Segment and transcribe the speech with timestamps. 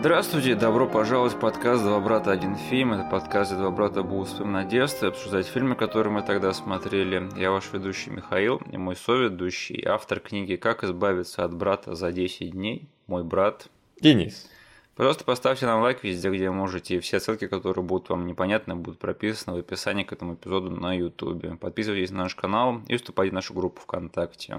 [0.00, 2.30] Здравствуйте, добро пожаловать в подкаст «Два брата.
[2.30, 2.92] Один фильм».
[2.92, 7.28] Это подкаст, где два брата будут вспоминать детство и обсуждать фильмы, которые мы тогда смотрели.
[7.36, 12.52] Я ваш ведущий Михаил и мой соведущий, автор книги «Как избавиться от брата за 10
[12.52, 12.88] дней».
[13.08, 13.70] Мой брат
[14.00, 14.48] Денис.
[14.94, 16.94] Пожалуйста, поставьте нам лайк везде, где можете.
[16.94, 20.96] И все ссылки, которые будут вам непонятны, будут прописаны в описании к этому эпизоду на
[20.96, 21.58] YouTube.
[21.58, 24.58] Подписывайтесь на наш канал и вступайте в нашу группу ВКонтакте.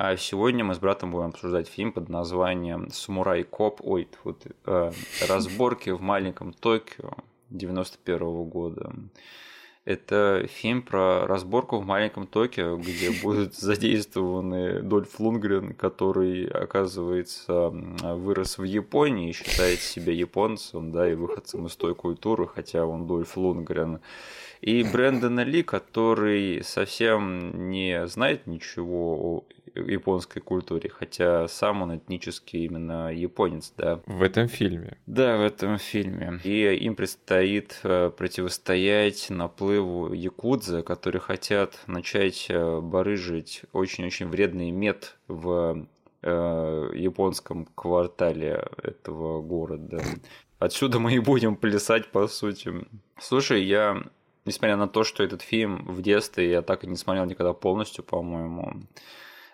[0.00, 4.92] А сегодня мы с братом будем обсуждать фильм под названием «Самурай Коп», ой, вот, э,
[5.28, 7.14] «Разборки в маленьком Токио»
[7.50, 8.92] 91 года.
[9.84, 18.58] Это фильм про разборку в маленьком Токио, где будут задействованы Дольф Лунгрен, который, оказывается, вырос
[18.58, 23.36] в Японии и считает себя японцем, да, и выходцем из той культуры, хотя он Дольф
[23.36, 23.98] Лунгрен.
[24.60, 29.44] И Брэндона Ли, который совсем не знает ничего о
[29.86, 34.00] японской культуре, хотя сам он этнически именно японец, да.
[34.06, 34.98] В этом фильме.
[35.06, 36.40] Да, в этом фильме.
[36.44, 45.16] И им предстоит э, противостоять наплыву якудза, которые хотят начать э, барыжить очень-очень вредный мед
[45.28, 45.86] в
[46.22, 50.02] э, японском квартале этого города.
[50.58, 52.72] Отсюда мы и будем плясать, по сути.
[53.20, 54.02] Слушай, я,
[54.44, 58.02] несмотря на то, что этот фильм в детстве я так и не смотрел никогда полностью,
[58.02, 58.82] по-моему,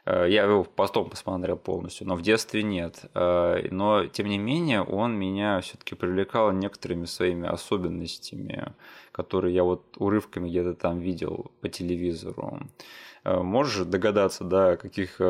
[0.07, 3.05] я его потом посмотрел полностью, но в детстве нет.
[3.15, 8.73] Э, но, тем не менее, он меня все-таки привлекал некоторыми своими особенностями,
[9.13, 12.61] которые я вот урывками где-то там видел по телевизору.
[13.25, 15.21] Э, можешь догадаться, да, о каких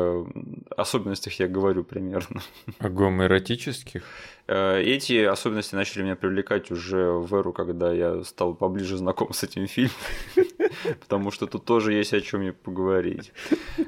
[0.75, 2.41] особенностях я говорю примерно?
[2.79, 4.03] О гомоэротических?
[4.47, 9.67] Эти особенности начали меня привлекать уже в эру, когда я стал поближе знаком с этим
[9.67, 9.95] фильмом.
[10.99, 13.31] потому что тут тоже есть о чем мне поговорить.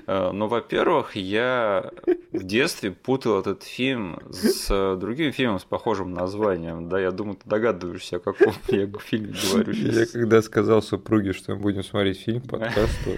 [0.05, 1.91] Э, но, во-первых, я
[2.31, 6.89] в детстве путал этот фильм с другим фильмом с похожим названием.
[6.89, 9.95] Да, я думаю, ты догадываешься, о каком я фильме говорю сейчас.
[9.95, 13.11] Я когда сказал супруге, что мы будем смотреть фильм к подкасту,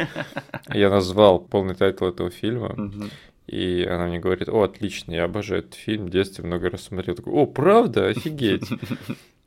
[0.74, 2.76] я назвал полный title этого фильма.
[3.50, 7.16] И она мне говорит, о, отлично, я обожаю этот фильм, в детстве много раз смотрел.
[7.16, 8.08] Такой, о, правда?
[8.08, 8.70] Офигеть.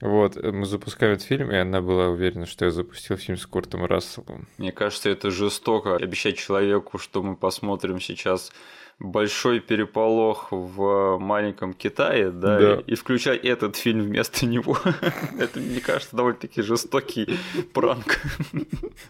[0.01, 3.85] Вот, мы запускаем этот фильм, и она была уверена, что я запустил фильм с Куртом
[3.85, 4.49] Расселом.
[4.59, 8.51] Мне кажется, это жестоко обещать человеку, что мы посмотрим сейчас
[8.99, 12.75] большой переполох в маленьком Китае, да, да.
[12.87, 14.77] И, и включать этот фильм вместо него.
[15.39, 17.39] Это, мне кажется, довольно-таки жестокий
[17.73, 18.21] пранк.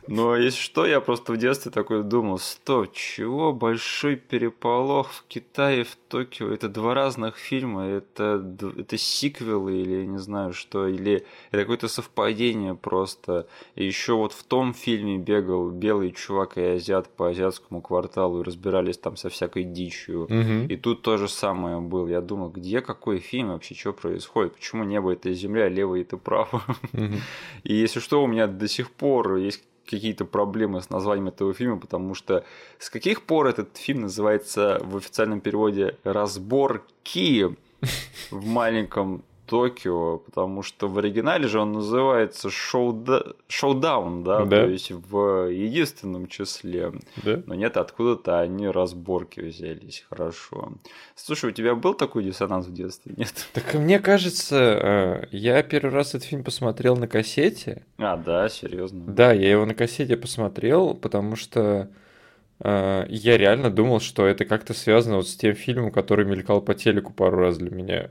[0.06, 5.84] Но если что, я просто в детстве такой думал, стоп, чего большой переполох в Китае,
[5.84, 6.52] в Токио?
[6.52, 8.42] Это два разных фильма, это,
[8.78, 13.46] это сиквелы или я не знаю что, или это какое-то совпадение просто.
[13.74, 18.44] И еще вот в том фильме бегал белый чувак и азиат по азиатскому кварталу и
[18.44, 19.81] разбирались там со всякой дичью.
[20.24, 20.68] Угу.
[20.68, 22.08] И тут то же самое было.
[22.08, 24.54] Я думал, где какой фильм вообще, что происходит?
[24.54, 26.62] Почему небо это земля, лево это право?
[26.92, 27.14] Угу.
[27.64, 31.78] И если что, у меня до сих пор есть какие-то проблемы с названием этого фильма,
[31.78, 32.44] потому что
[32.78, 37.56] с каких пор этот фильм называется в официальном переводе «Разборки»
[38.30, 43.34] в маленьком Токио, потому что в оригинале же он называется шоуда...
[43.48, 44.44] шоудаун, да?
[44.44, 46.92] да, то есть в единственном числе.
[47.16, 47.42] Да?
[47.46, 50.72] Но нет, откуда-то они разборки взялись, хорошо.
[51.16, 53.48] Слушай, у тебя был такой диссонанс в детстве, нет?
[53.52, 57.84] Так мне кажется, э, я первый раз этот фильм посмотрел на кассете.
[57.98, 59.04] А, да, серьезно.
[59.06, 61.90] Да, я его на кассете посмотрел, потому что
[62.64, 67.12] я реально думал, что это как-то связано вот с тем фильмом, который мелькал по телеку
[67.12, 68.10] пару раз для меня.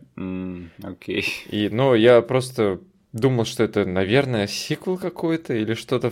[0.83, 1.21] Окей.
[1.21, 1.49] Okay.
[1.49, 2.81] И, ну, я просто
[3.13, 6.11] думал, что это, наверное, сиквел какой-то или что-то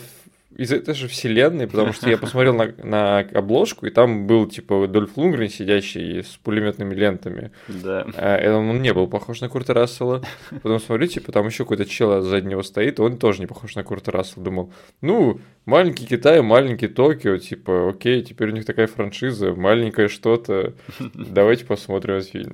[0.59, 4.87] из этой же вселенной, потому что я посмотрел на, на обложку, и там был, типа,
[4.87, 7.51] Дольф Лунгрен, сидящий с пулеметными лентами.
[7.67, 8.05] Да.
[8.17, 10.21] А, он не был похож на Курта Рассела.
[10.49, 13.83] Потом смотрю, типа, там еще какой-то чел сзади него стоит, он тоже не похож на
[13.83, 14.43] Курта Рассела.
[14.43, 20.73] Думал, ну, маленький Китай, маленький Токио, типа, окей, теперь у них такая франшиза, маленькое что-то.
[21.13, 22.53] Давайте посмотрим этот фильм.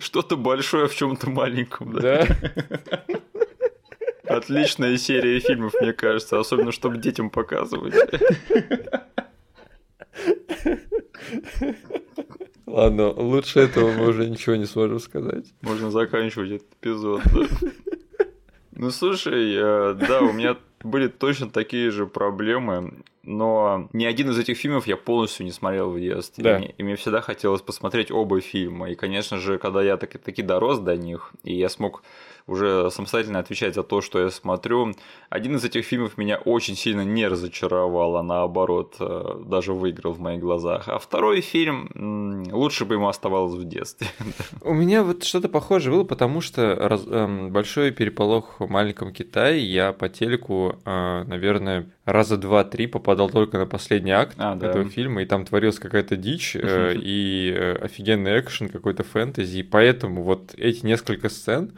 [0.00, 2.26] Что-то большое в чем-то маленьком, да?
[2.26, 3.04] Да.
[4.26, 7.94] Отличная серия фильмов, мне кажется, особенно чтобы детям показывать.
[12.66, 15.46] Ладно, лучше этого мы уже ничего не сможем сказать.
[15.62, 17.22] Можно заканчивать этот эпизод.
[18.76, 22.92] Ну слушай, э, да, у меня были точно такие же проблемы.
[23.22, 26.44] но ни один из этих фильмов я полностью не смотрел в детстве.
[26.44, 26.58] Да.
[26.58, 28.90] И, мне всегда хотелось посмотреть оба фильма.
[28.90, 32.02] И, конечно же, когда я таки, таки дорос до них, и я смог
[32.46, 34.94] уже самостоятельно отвечать за то, что я смотрю.
[35.30, 40.20] Один из этих фильмов меня очень сильно не разочаровал, а наоборот э, даже выиграл в
[40.20, 40.88] моих глазах.
[40.88, 44.08] А второй фильм лучше бы ему оставалось в детстве.
[44.60, 49.64] У меня вот что-то похожее было, потому что раз, эм, большой переполох в маленьком Китае
[49.64, 54.90] я по телеку, э, наверное, раза два-три попадал только на последний акт а, этого да.
[54.90, 60.22] фильма, и там творилась какая-то дичь э, и э, офигенный экшен, какой-то фэнтези, и поэтому
[60.22, 61.72] вот эти несколько сцен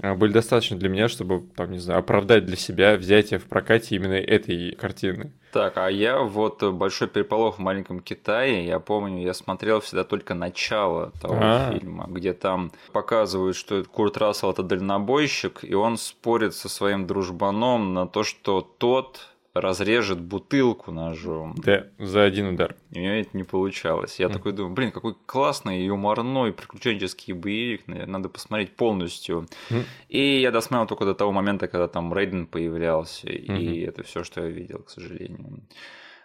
[0.00, 4.14] были достаточно для меня, чтобы, там, не знаю, оправдать для себя взятие в прокате именно
[4.14, 5.32] этой картины.
[5.52, 10.34] Так, а я вот большой переполох в маленьком Китае, я помню, я смотрел всегда только
[10.34, 11.72] начало того А-а-а.
[11.72, 17.94] фильма, где там показывают, что Курт Рассел это дальнобойщик, и он спорит со своим дружбаном
[17.94, 21.54] на то, что тот разрежет бутылку ножом.
[21.56, 22.76] Да, за один удар.
[22.90, 24.20] И у меня это не получалось.
[24.20, 24.32] Я mm.
[24.32, 29.48] такой думаю, блин, какой классный юморной приключенческий боевик, надо посмотреть полностью.
[29.70, 29.84] Mm.
[30.08, 33.58] И я досмотрел только до того момента, когда там Рейден появлялся, mm-hmm.
[33.58, 35.62] и это все, что я видел, к сожалению.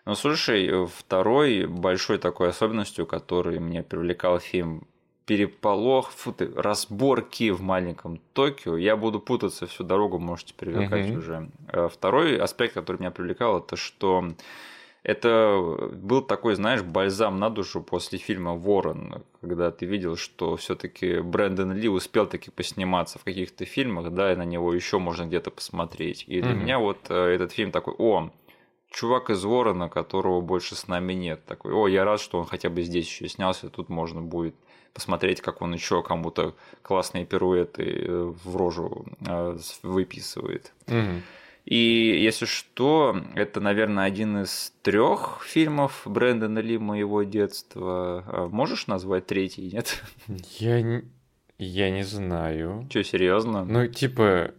[0.05, 4.87] Но слушай, второй большой такой особенностью, который меня привлекал фильм
[5.25, 8.77] переполох, фу ты, разборки в маленьком Токио.
[8.77, 11.17] Я буду путаться всю дорогу, можете привлекать mm-hmm.
[11.17, 11.49] уже.
[11.67, 14.33] Э, второй аспект, который меня привлекал, это что
[15.05, 21.19] это был такой, знаешь, бальзам на душу после фильма Ворон, когда ты видел, что все-таки
[21.19, 25.51] Брэндон Ли успел таки посниматься в каких-то фильмах, да, и на него еще можно где-то
[25.51, 26.23] посмотреть.
[26.25, 26.55] И для mm-hmm.
[26.55, 28.31] меня вот э, этот фильм такой, о,
[28.89, 31.45] чувак из Ворона, которого больше с нами нет.
[31.45, 34.55] Такой, о, я рад, что он хотя бы здесь еще снялся, тут можно будет
[34.95, 40.73] посмотреть, как он еще кому-то классные пируэты в рожу э, выписывает.
[40.87, 41.21] Угу.
[41.65, 48.23] И если что, это, наверное, один из трех фильмов Брэндона Ли моего детства.
[48.27, 50.01] А можешь назвать третий, нет?
[50.59, 51.03] Я не,
[51.57, 52.87] я не знаю.
[52.89, 53.65] Че, серьезно?
[53.65, 54.53] Ну, типа,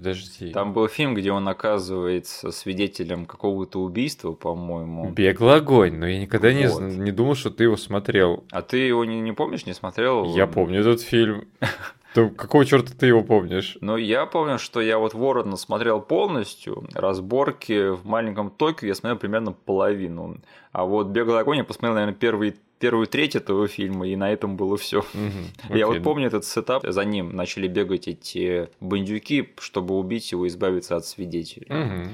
[0.00, 0.50] Подожди.
[0.52, 5.10] Там был фильм, где он оказывается свидетелем какого-то убийства, по-моему.
[5.10, 6.80] Беглый огонь, но я никогда вот.
[6.80, 8.44] не, не думал, что ты его смотрел.
[8.50, 10.24] А ты его не, не помнишь, не смотрел?
[10.34, 11.48] Я помню этот фильм.
[12.14, 13.78] То какого черта ты его помнишь?
[13.80, 19.18] Ну, я помню, что я вот Ворона смотрел полностью, разборки в маленьком Токио я смотрел
[19.18, 20.38] примерно половину.
[20.72, 24.56] А вот «Беглый огонь» я посмотрел, наверное, первые первую треть этого фильма, и на этом
[24.56, 25.00] было все.
[25.00, 30.46] Угу, Я вот помню этот сетап, за ним начали бегать эти бандюки, чтобы убить его
[30.46, 31.66] и избавиться от свидетелей.
[31.68, 32.08] Угу.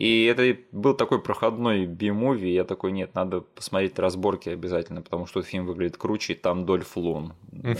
[0.00, 5.42] И это был такой проходной би-муви, я такой, нет, надо посмотреть разборки обязательно, потому что
[5.42, 7.34] фильм выглядит круче, и там Дольф Лун.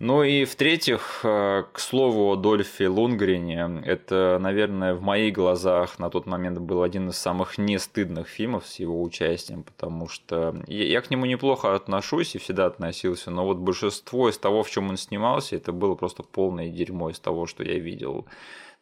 [0.00, 6.10] Ну и в-третьих, э, к слову о Дольфе Лунгрене, это, наверное, в моих глазах на
[6.10, 11.10] тот момент был один из самых нестыдных фильмов с его участием, потому что я к
[11.10, 15.54] нему неплохо отношусь и всегда относился, но вот большинство из того, в чем он снимался,
[15.54, 18.26] это было просто полное дерьмо из того, что я видел.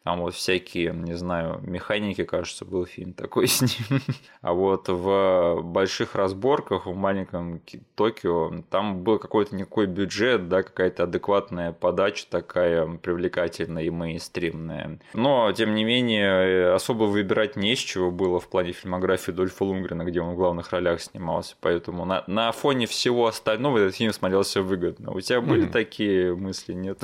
[0.07, 3.99] Там вот всякие, не знаю, механики, кажется, был фильм такой с ним.
[4.39, 7.59] А вот в больших разборках в маленьком
[7.95, 15.01] Токио там был какой-то никакой бюджет, да, какая-то адекватная подача такая привлекательная и мейнстримная.
[15.13, 20.05] Но, тем не менее, особо выбирать не с чего было в плане фильмографии Дольфа Лунгрена,
[20.05, 21.57] где он в главных ролях снимался.
[21.59, 25.11] Поэтому на, на фоне всего остального этот фильм смотрелся выгодно.
[25.11, 25.71] У тебя были mm-hmm.
[25.71, 26.97] такие мысли, нет?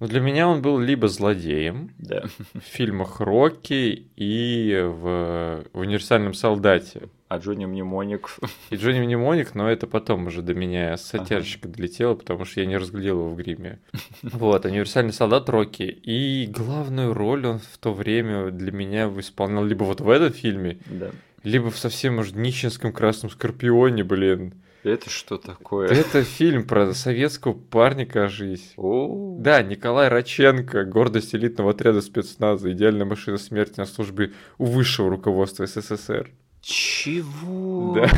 [0.00, 2.24] Ну, для меня он был либо злодеем да.
[2.54, 7.08] в фильмах Рокки и в, в «Универсальном солдате».
[7.26, 8.38] А Джонни Мнемоник.
[8.70, 11.76] И Джонни Мнемоник, но это потом уже до меня с оттяжечкой ага.
[11.76, 13.80] долетело, потому что я не разглядел его в гриме.
[14.22, 15.82] Вот, «Универсальный солдат» Рокки.
[15.82, 20.78] И главную роль он в то время для меня исполнял либо вот в этом фильме,
[20.86, 21.10] да.
[21.42, 24.54] либо в совсем уж нищенском «Красном Скорпионе», блин.
[24.84, 25.88] Это что такое?
[25.88, 28.74] Это фильм про советского парня, кажись.
[28.76, 29.36] О.
[29.38, 35.66] Да, Николай Раченко, гордость элитного отряда спецназа, идеальная машина смерти на службе у высшего руководства
[35.66, 36.30] СССР.
[36.60, 37.94] Чего?
[37.94, 38.10] Да.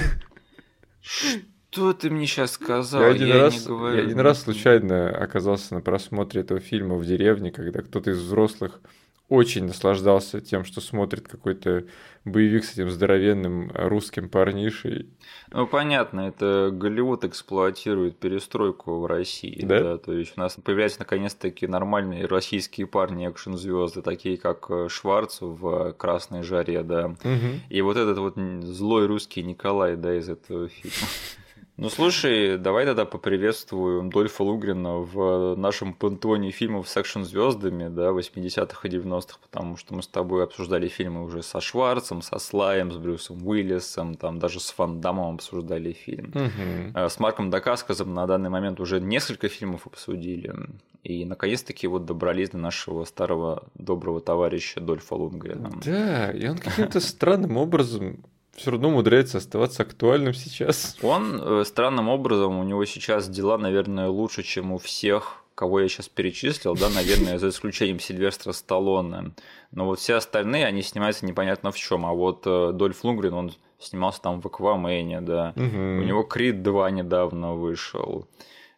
[1.00, 3.02] Что ты мне сейчас сказал?
[3.02, 7.52] Я один, я раз, я один раз случайно оказался на просмотре этого фильма в деревне,
[7.52, 8.80] когда кто-то из взрослых
[9.30, 11.84] очень наслаждался тем, что смотрит какой-то
[12.24, 15.08] боевик с этим здоровенным русским парнишей.
[15.52, 19.64] Ну, понятно, это Голливуд эксплуатирует перестройку в России.
[19.64, 19.82] Да?
[19.82, 19.98] да?
[19.98, 25.38] То есть у нас появляются наконец-таки нормальные российские парни экшн звезды такие как э, Шварц
[25.40, 27.06] в «Красной жаре», да.
[27.06, 27.60] Угу.
[27.68, 28.34] И вот этот вот
[28.64, 30.96] злой русский Николай, да, из этого фильма.
[31.80, 38.86] Ну слушай, давай тогда поприветствуем Дольфа Лугрина в нашем пантеоне фильмов с экшн-звездами, да, 80-х
[38.86, 42.98] и 90-х, потому что мы с тобой обсуждали фильмы уже со Шварцем, со Слаем, с
[42.98, 46.34] Брюсом Уиллисом, там даже с Ван Дамом обсуждали фильм.
[46.34, 46.98] Угу.
[47.08, 50.54] С Марком Дакасказом на данный момент уже несколько фильмов обсудили.
[51.02, 55.72] И наконец-таки вот добрались до нашего старого доброго товарища Дольфа Лунгрена.
[55.82, 58.22] Да, и он каким-то странным образом
[58.56, 60.96] все равно умудряется оставаться актуальным сейчас.
[61.02, 65.88] Он э, странным образом, у него сейчас дела, наверное, лучше, чем у всех, кого я
[65.88, 69.32] сейчас перечислил, да, наверное, за исключением Сильвестра Сталлоне.
[69.72, 72.06] Но вот все остальные, они снимаются непонятно в чем.
[72.06, 75.52] А вот э, Дольф Лунгрен, он снимался там в Аквамене, да.
[75.56, 75.64] Угу.
[75.64, 78.26] У него Крид 2 недавно вышел.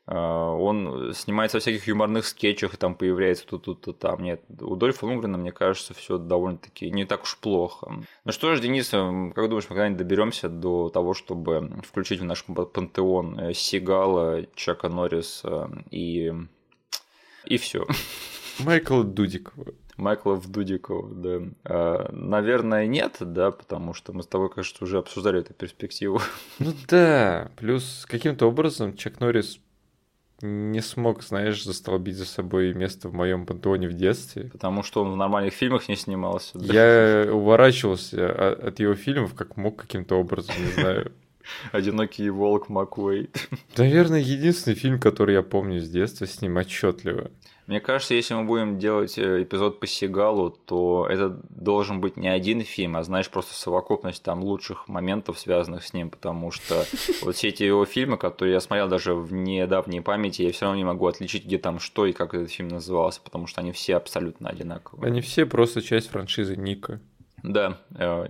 [0.06, 4.22] А, он снимается во всяких юморных скетчах, и там появляется тут, тут, тут, там.
[4.22, 7.92] Нет, у Дольфа Лунгрена, мне кажется, все довольно-таки не так уж плохо.
[8.24, 12.44] Ну что ж, Денис, как думаешь, мы когда-нибудь доберемся до того, чтобы включить в наш
[12.44, 16.32] пантеон э, Сигала, Чака Норриса и...
[17.44, 17.86] и все.
[18.58, 19.72] Майкла Дудикова.
[19.96, 21.40] Майкла Дудикова, да.
[21.64, 26.20] А, наверное, нет, да, потому что мы с тобой, кажется, уже обсуждали эту перспективу.
[26.58, 29.60] Ну да, плюс каким-то образом Чак Норрис
[30.42, 34.50] не смог, знаешь, застолбить за собой место в моем пантеоне в детстве.
[34.52, 36.58] Потому что он в нормальных фильмах не снимался.
[36.58, 36.74] Да?
[36.74, 41.12] Я уворачивался от его фильмов как мог каким-то образом, не знаю.
[41.72, 43.48] Одинокий волк Маквейт.
[43.76, 47.30] Наверное, единственный фильм, который я помню с детства с ним отчетливо.
[47.72, 52.28] Мне кажется, если мы будем делать э, эпизод по Сигалу, то это должен быть не
[52.28, 56.84] один фильм, а знаешь, просто совокупность там лучших моментов, связанных с ним, потому что
[57.22, 60.76] вот все эти его фильмы, которые я смотрел даже в недавней памяти, я все равно
[60.76, 63.96] не могу отличить, где там что и как этот фильм назывался, потому что они все
[63.96, 65.06] абсолютно одинаковые.
[65.06, 67.00] Они все просто часть франшизы Ника.
[67.42, 67.78] Да,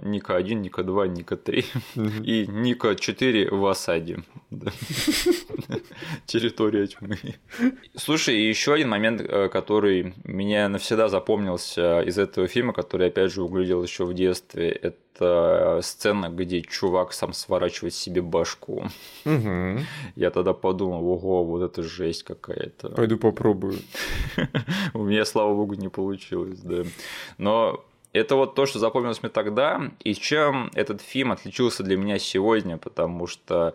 [0.03, 1.65] Ника 1, Ника 2, Ника 3
[2.25, 4.21] и Ника 4 в осаде.
[6.27, 7.19] Территория тьмы.
[7.95, 13.43] Слушай, еще один момент, э, который меня навсегда запомнился из этого фильма, который, опять же,
[13.43, 18.85] углядел еще в детстве, это сцена, где чувак сам сворачивает себе башку.
[19.25, 22.89] Я тогда подумал, ого, вот это жесть какая-то.
[22.91, 23.79] Пойду попробую.
[24.95, 26.85] У меня, слава богу, не получилось, да.
[27.39, 32.19] Но это вот то, что запомнилось мне тогда, и чем этот фильм отличился для меня
[32.19, 33.75] сегодня, потому что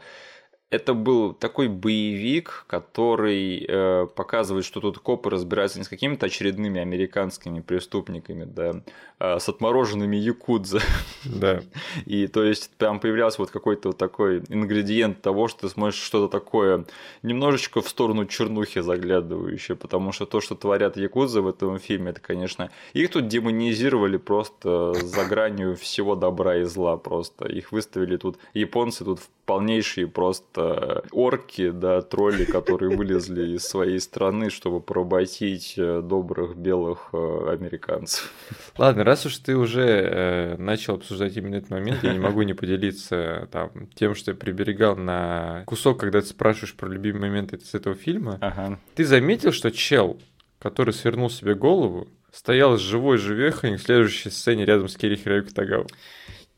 [0.69, 6.81] это был такой боевик, который э, показывает, что тут копы разбираются не с какими-то очередными
[6.81, 8.81] американскими преступниками, да,
[9.17, 10.81] а с отмороженными якудза.
[11.23, 11.61] Да.
[12.05, 16.27] И то есть там появлялся вот какой-то вот такой ингредиент того, что ты смотришь что-то
[16.29, 16.85] такое
[17.23, 22.19] немножечко в сторону чернухи заглядывающее, потому что то, что творят якудзы в этом фильме, это,
[22.19, 27.47] конечно, их тут демонизировали просто за гранью всего добра и зла просто.
[27.47, 33.99] Их выставили тут японцы тут в полнейшие просто орки, да, тролли, которые вылезли из своей
[33.99, 38.31] страны, чтобы поработить э, добрых белых э, американцев.
[38.77, 42.53] Ладно, раз уж ты уже э, начал обсуждать именно этот момент, я не могу не
[42.53, 47.73] поделиться там тем, что я приберегал на кусок, когда ты спрашиваешь про любимый момент из
[47.73, 48.37] этого фильма.
[48.41, 48.77] Ага.
[48.95, 50.19] Ты заметил, что чел,
[50.59, 55.87] который свернул себе голову, стоял живой живехой в следующей сцене рядом с Керри Хироюки Тагава?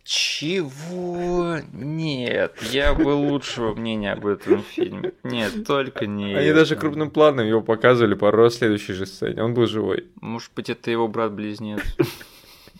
[0.09, 1.57] Чего?
[1.71, 5.13] Нет, я бы лучшего мнения об этом фильме.
[5.21, 6.61] Нет, только не Они это.
[6.61, 9.43] даже крупным планом его показывали пару раз в следующей же сцене.
[9.43, 10.07] Он был живой.
[10.19, 11.81] Может быть, это его брат-близнец.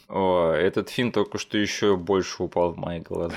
[0.07, 3.35] О, этот фильм только что еще больше упал в мои глаза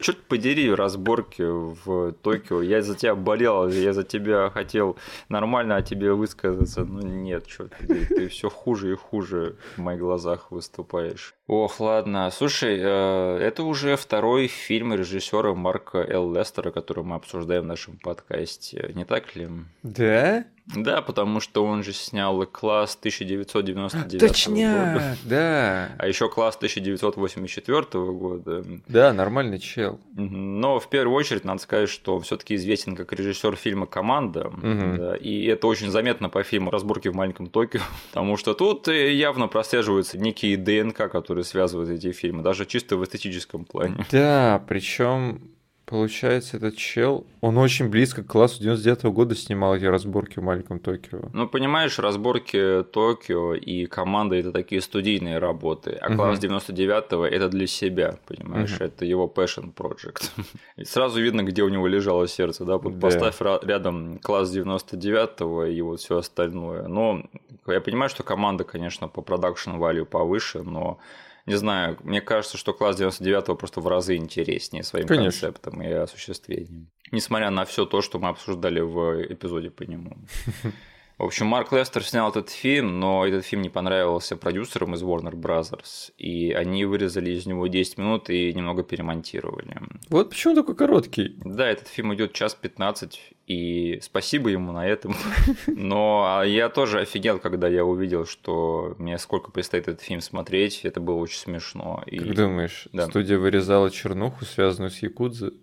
[0.00, 2.62] черт подери, разборки в Токио.
[2.62, 4.96] Я за тебя болел, я за тебя хотел
[5.28, 6.84] нормально о тебе высказаться.
[6.84, 11.34] Ну нет, черт подери, ты все хуже и хуже в моих глазах выступаешь.
[11.46, 12.30] Ох, ладно.
[12.30, 16.32] Слушай, э, это уже второй фильм режиссера Марка Л.
[16.32, 18.90] Лестера, который мы обсуждаем в нашем подкасте.
[18.94, 19.48] Не так ли?
[19.82, 20.44] Да?
[20.74, 25.16] Да, потому что он же снял класс 1999 Точняк, года.
[25.24, 25.88] да.
[25.98, 27.82] А еще класс 1984
[28.12, 28.64] года.
[28.88, 30.00] Да, нормальный чел.
[30.14, 34.48] Но в первую очередь надо сказать, что он все-таки известен как режиссер фильма Команда.
[34.48, 34.96] Угу.
[34.98, 37.80] Да, и это очень заметно по фильму Разборки в маленьком Токио.
[38.10, 43.64] Потому что тут явно прослеживаются некие ДНК, которые связывают эти фильмы, даже чисто в эстетическом
[43.64, 44.04] плане.
[44.10, 45.55] Да, причем
[45.86, 50.42] Получается, этот чел, он очень близко к классу 99 -го года снимал эти разборки в
[50.42, 51.30] маленьком Токио.
[51.32, 56.46] Ну, понимаешь, разборки Токио и команда это такие студийные работы, а класс угу.
[56.48, 58.84] 99-го это для себя, понимаешь, угу.
[58.84, 60.30] это его passion project.
[60.76, 63.00] И сразу видно, где у него лежало сердце, да, вот да.
[63.00, 66.88] поставь рядом класс 99-го и вот все остальное.
[66.88, 67.22] Но
[67.68, 70.98] я понимаю, что команда, конечно, по продакшн value повыше, но
[71.46, 75.48] не знаю, мне кажется, что класс 99 просто в разы интереснее своим Конечно.
[75.48, 76.90] концептом и осуществлением.
[77.12, 80.16] Несмотря на все то, что мы обсуждали в эпизоде по нему.
[81.18, 85.32] В общем, Марк Лестер снял этот фильм, но этот фильм не понравился продюсерам из Warner
[85.32, 89.80] Brothers, и они вырезали из него 10 минут и немного перемонтировали.
[90.10, 91.36] Вот почему такой короткий.
[91.42, 95.16] Да, этот фильм идет час 15, и спасибо ему на этом.
[95.66, 101.00] Но я тоже офигел, когда я увидел, что мне сколько предстоит этот фильм смотреть, это
[101.00, 102.02] было очень смешно.
[102.06, 102.18] И...
[102.18, 103.06] Как думаешь, да.
[103.06, 105.54] студия вырезала чернуху, связанную с Якудзой?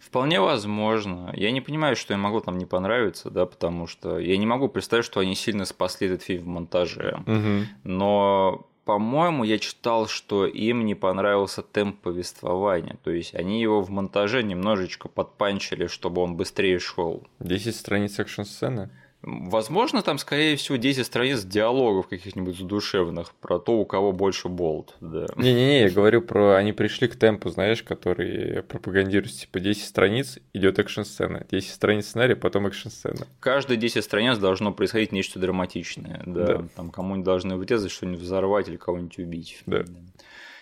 [0.00, 1.32] Вполне возможно.
[1.36, 4.68] Я не понимаю, что им могло там не понравиться, да, потому что я не могу
[4.68, 7.22] представить, что они сильно спасли этот фильм в монтаже.
[7.26, 7.66] Угу.
[7.84, 12.96] Но по-моему, я читал, что им не понравился темп повествования.
[13.04, 17.22] То есть они его в монтаже немножечко подпанчили, чтобы он быстрее шел.
[17.38, 18.90] 10 страниц экшн-сцены?
[19.22, 24.96] Возможно, там, скорее всего, 10 страниц диалогов каких-нибудь задушевных про то, у кого больше болт.
[25.00, 25.26] Да.
[25.36, 26.56] Не-не-не, я говорю про...
[26.56, 32.34] Они пришли к темпу, знаешь, который пропагандируется, типа 10 страниц, идет экшн-сцена, 10 страниц сценария,
[32.34, 33.26] потом экшн-сцена.
[33.40, 36.22] Каждые 10 страниц должно происходить нечто драматичное.
[36.24, 36.46] Да.
[36.46, 36.64] да.
[36.74, 39.62] Там кому-нибудь должны врезать, что-нибудь взорвать или кого-нибудь убить.
[39.66, 39.84] Да.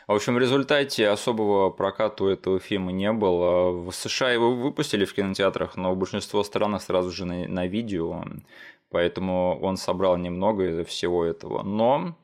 [0.09, 3.71] В общем, в результате особого проката у этого фильма не было.
[3.71, 8.25] В США его выпустили в кинотеатрах, но большинство стран сразу же на, на видео,
[8.89, 11.63] поэтому он собрал немного из всего этого.
[11.63, 12.17] Но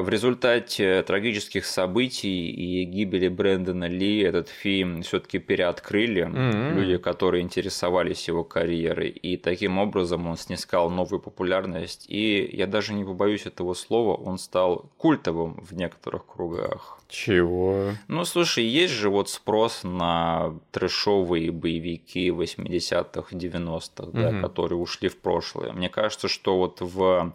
[0.00, 6.74] в результате трагических событий и гибели Брэндона Ли этот фильм все-таки переоткрыли mm-hmm.
[6.74, 12.06] люди, которые интересовались его карьерой, и таким образом он снискал новую популярность.
[12.08, 16.98] И я даже не побоюсь этого слова, он стал культовым в некоторых кругах.
[17.08, 17.92] Чего?
[18.06, 24.12] Ну, слушай, есть же вот спрос на трэшовые боевики 80-х, 90-х, mm-hmm.
[24.12, 25.72] да, которые ушли в прошлое.
[25.72, 27.32] Мне кажется, что вот в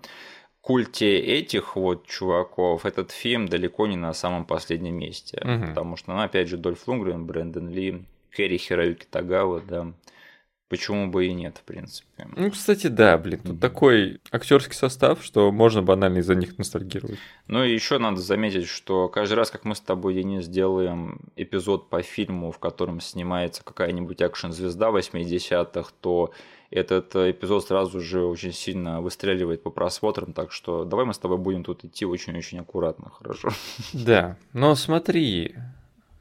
[0.64, 5.42] культе этих вот чуваков этот фильм далеко не на самом последнем месте.
[5.44, 5.68] Угу.
[5.68, 9.92] Потому что, ну, опять же, Дольф Лунгрен, Брэндон Ли, Кэрри Хироюки Тагава, да.
[10.70, 12.28] Почему бы и нет, в принципе.
[12.36, 13.60] Ну, кстати, да, блин, тут mm-hmm.
[13.60, 17.20] такой актерский состав, что можно банально из-за них ностальгировать.
[17.48, 21.90] Ну и еще надо заметить, что каждый раз, как мы с тобой, Денис, сделаем эпизод
[21.90, 26.32] по фильму, в котором снимается какая-нибудь акшн-звезда 80-х, то
[26.74, 31.38] этот эпизод сразу же очень сильно выстреливает по просмотрам, так что давай мы с тобой
[31.38, 33.50] будем тут идти очень-очень аккуратно, хорошо?
[33.94, 35.56] Да, но смотри,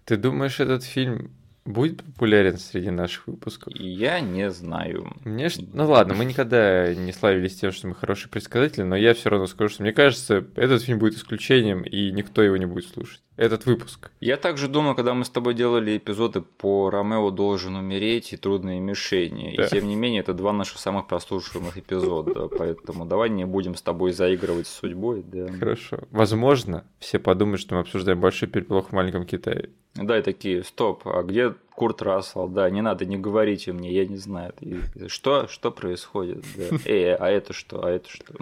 [0.04, 1.30] ты думаешь, этот фильм
[1.64, 3.72] будет популярен среди наших выпусков?
[3.76, 5.14] Я не знаю.
[5.24, 5.58] Мне ж...
[5.72, 9.46] Ну ладно, мы никогда не славились тем, что мы хорошие предсказатели, но я все равно
[9.46, 13.20] скажу, что мне кажется, этот фильм будет исключением, и никто его не будет слушать.
[13.36, 14.10] Этот выпуск.
[14.20, 18.78] Я также думал, когда мы с тобой делали эпизоды по Ромео должен умереть и трудные
[18.78, 19.54] мишени.
[19.56, 19.64] Да.
[19.64, 22.48] И тем не менее, это два наших самых прослушиваемых эпизода.
[22.58, 25.22] Поэтому давай не будем с тобой заигрывать с судьбой.
[25.22, 25.48] Да.
[25.48, 26.00] Хорошо.
[26.10, 29.70] Возможно, все подумают, что мы обсуждаем большой переполох в маленьком Китае.
[29.94, 32.48] Да, и такие, стоп, а где Курт Рассел?
[32.48, 34.54] Да, не надо, не говорите мне, я не знаю.
[34.60, 35.48] И, что?
[35.48, 36.44] Что происходит?
[36.56, 36.76] Да.
[36.84, 37.84] Э, а это что?
[37.84, 38.34] А это что?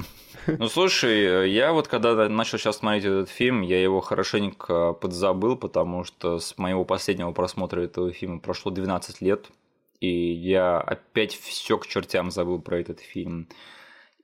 [0.47, 6.05] Ну, слушай, я вот когда начал сейчас смотреть этот фильм, я его хорошенько подзабыл, потому
[6.05, 9.51] что с моего последнего просмотра этого фильма прошло 12 лет,
[10.01, 13.49] и я опять все к чертям забыл про этот фильм.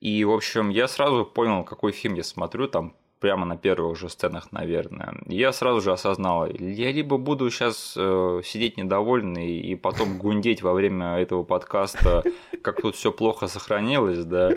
[0.00, 4.08] И, в общем, я сразу понял, какой фильм я смотрю, там прямо на первых же
[4.08, 5.14] сценах, наверное.
[5.26, 10.72] Я сразу же осознал, я либо буду сейчас э, сидеть недовольный и потом гундеть во
[10.72, 12.22] время этого подкаста,
[12.62, 14.52] как тут все плохо сохранилось, да,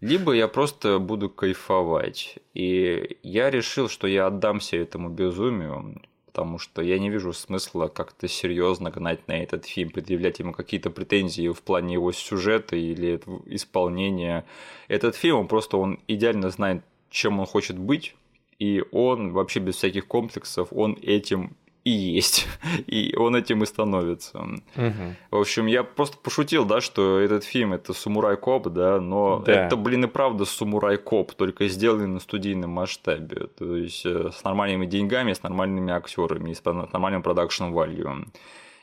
[0.00, 2.38] либо я просто буду кайфовать.
[2.54, 8.28] И я решил, что я отдамся этому безумию, потому что я не вижу смысла как-то
[8.28, 14.46] серьезно гнать на этот фильм, предъявлять ему какие-то претензии в плане его сюжета или исполнения.
[14.88, 18.14] Этот фильм, он просто он идеально знает чем он хочет быть,
[18.58, 22.46] и он вообще без всяких комплексов, он этим и есть,
[22.86, 24.38] и он этим и становится.
[24.38, 25.16] Угу.
[25.30, 29.66] В общем, я просто пошутил, да, что этот фильм это Samurai Cop, да, но да.
[29.66, 34.44] это, блин, и правда Samurai Cop, только сделанный на студийном масштабе, то есть э, с
[34.44, 38.26] нормальными деньгами, с нормальными актерами, с нормальным production value.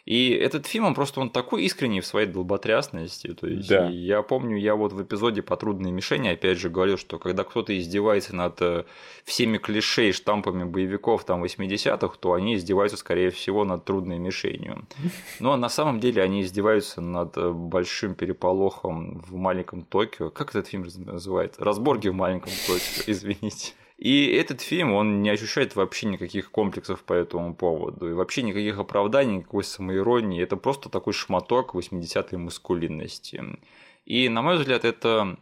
[0.07, 3.33] И этот фильм, он просто он такой искренний в своей долботрясности.
[3.33, 3.89] То есть да.
[3.89, 7.77] я помню, я вот в эпизоде по трудной мишени опять же говорил, что когда кто-то
[7.77, 8.85] издевается над э,
[9.25, 14.87] всеми клише и штампами боевиков там 80-х, то они издеваются, скорее всего, над трудной мишенью.
[15.41, 20.29] Но на самом деле они издеваются над э, большим переполохом в маленьком Токио.
[20.29, 21.61] Как этот фильм называется?
[21.61, 23.73] Разборки в маленьком Токио, извините.
[23.97, 28.09] И этот фильм, он не ощущает вообще никаких комплексов по этому поводу.
[28.09, 30.41] И вообще никаких оправданий, никакой самоиронии.
[30.41, 33.43] Это просто такой шматок 80-й маскулинности.
[34.05, 35.37] И, на мой взгляд, это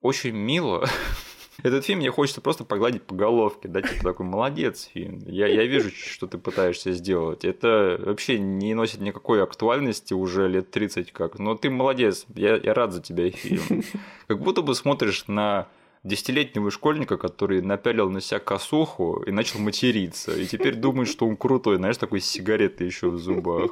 [0.00, 0.88] очень мило,
[1.64, 5.20] Этот фильм мне хочется просто погладить по головке, да, типа такой, молодец, фильм.
[5.26, 7.44] Я, я вижу, что ты пытаешься сделать.
[7.44, 11.40] Это вообще не носит никакой актуальности уже лет 30 как.
[11.40, 13.82] Но ты молодец, я, я рад за тебя, фильм.
[14.28, 15.66] Как будто бы смотришь на
[16.08, 20.32] десятилетнего школьника, который напялил на себя косуху и начал материться.
[20.32, 23.70] И теперь думает, что он крутой, знаешь, такой с сигаретой еще в зубах.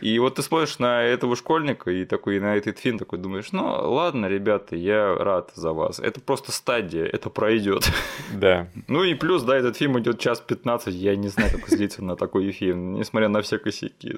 [0.00, 3.64] И вот ты смотришь на этого школьника и такой на этот фильм такой думаешь, ну
[3.64, 5.98] ладно, ребята, я рад за вас.
[5.98, 7.90] Это просто стадия, это пройдет.
[8.32, 8.68] Да.
[8.88, 12.16] Ну и плюс, да, этот фильм идет час 15, я не знаю, как злиться на
[12.16, 14.14] такой фильм, несмотря на все косяки.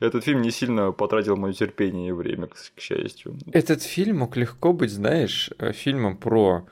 [0.00, 3.36] Этот фильм не сильно потратил мое терпение и время, к счастью.
[3.52, 6.66] Этот фильм мог легко быть, знаешь, э, фильмом про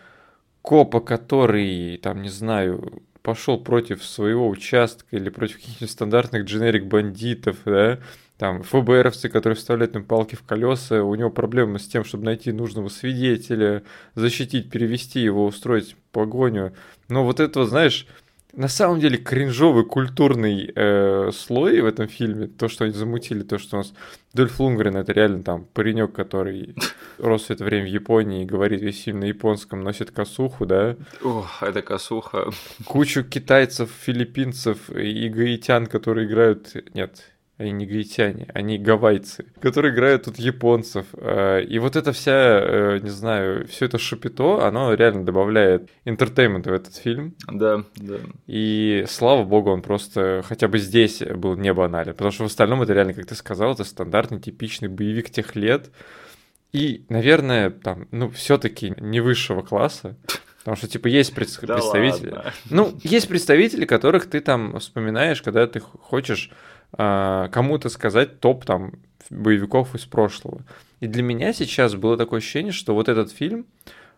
[0.64, 7.58] копа, который, там, не знаю, пошел против своего участка или против каких-нибудь стандартных дженерик бандитов,
[7.66, 8.00] да,
[8.38, 12.50] там ФБРовцы, которые вставляют им палки в колеса, у него проблемы с тем, чтобы найти
[12.50, 13.82] нужного свидетеля,
[14.14, 16.72] защитить, перевести его, устроить погоню.
[17.10, 18.06] Но вот это, знаешь,
[18.56, 23.58] на самом деле кринжовый культурный э, слой в этом фильме, то, что они замутили, то,
[23.58, 23.92] что у нас
[24.32, 26.74] Дольф Лунгрен, это реально там паренек, который
[27.18, 30.96] рос в это время в Японии и говорит весь фильм на японском, носит косуху, да?
[31.22, 32.50] Ох, это косуха.
[32.84, 36.72] Кучу китайцев, филиппинцев и гаитян, которые играют...
[36.94, 41.06] Нет, они не гаитяне, они гавайцы, которые играют тут японцев.
[41.12, 46.66] Э, и вот это вся, э, не знаю, все это шапито, оно реально добавляет entertainment
[46.66, 47.34] а в этот фильм.
[47.46, 48.16] Да, да.
[48.46, 52.82] И слава богу, он просто хотя бы здесь был не банален, потому что в остальном
[52.82, 55.90] это реально, как ты сказал, это стандартный, типичный боевик тех лет.
[56.72, 60.16] И, наверное, там, ну, все-таки не высшего класса,
[60.64, 61.50] Потому что, типа, есть пред...
[61.60, 62.30] да представители.
[62.30, 62.52] Ладно.
[62.70, 66.56] Ну, есть представители, которых ты там вспоминаешь, когда ты хочешь а,
[66.96, 68.92] кому-то сказать топ там
[69.30, 70.62] боевиков из прошлого.
[71.00, 73.66] И для меня сейчас было такое ощущение, что вот этот фильм,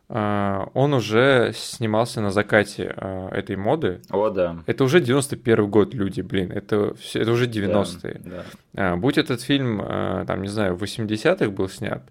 [0.09, 4.01] а, он уже снимался на закате а, этой моды.
[4.11, 4.57] О, да.
[4.67, 8.21] Это уже 91 год, люди, блин, это, все, это уже 90-е.
[8.25, 8.97] Да, да.
[8.97, 9.79] Будь этот фильм,
[10.27, 12.03] там, не знаю, в 80-х был снят,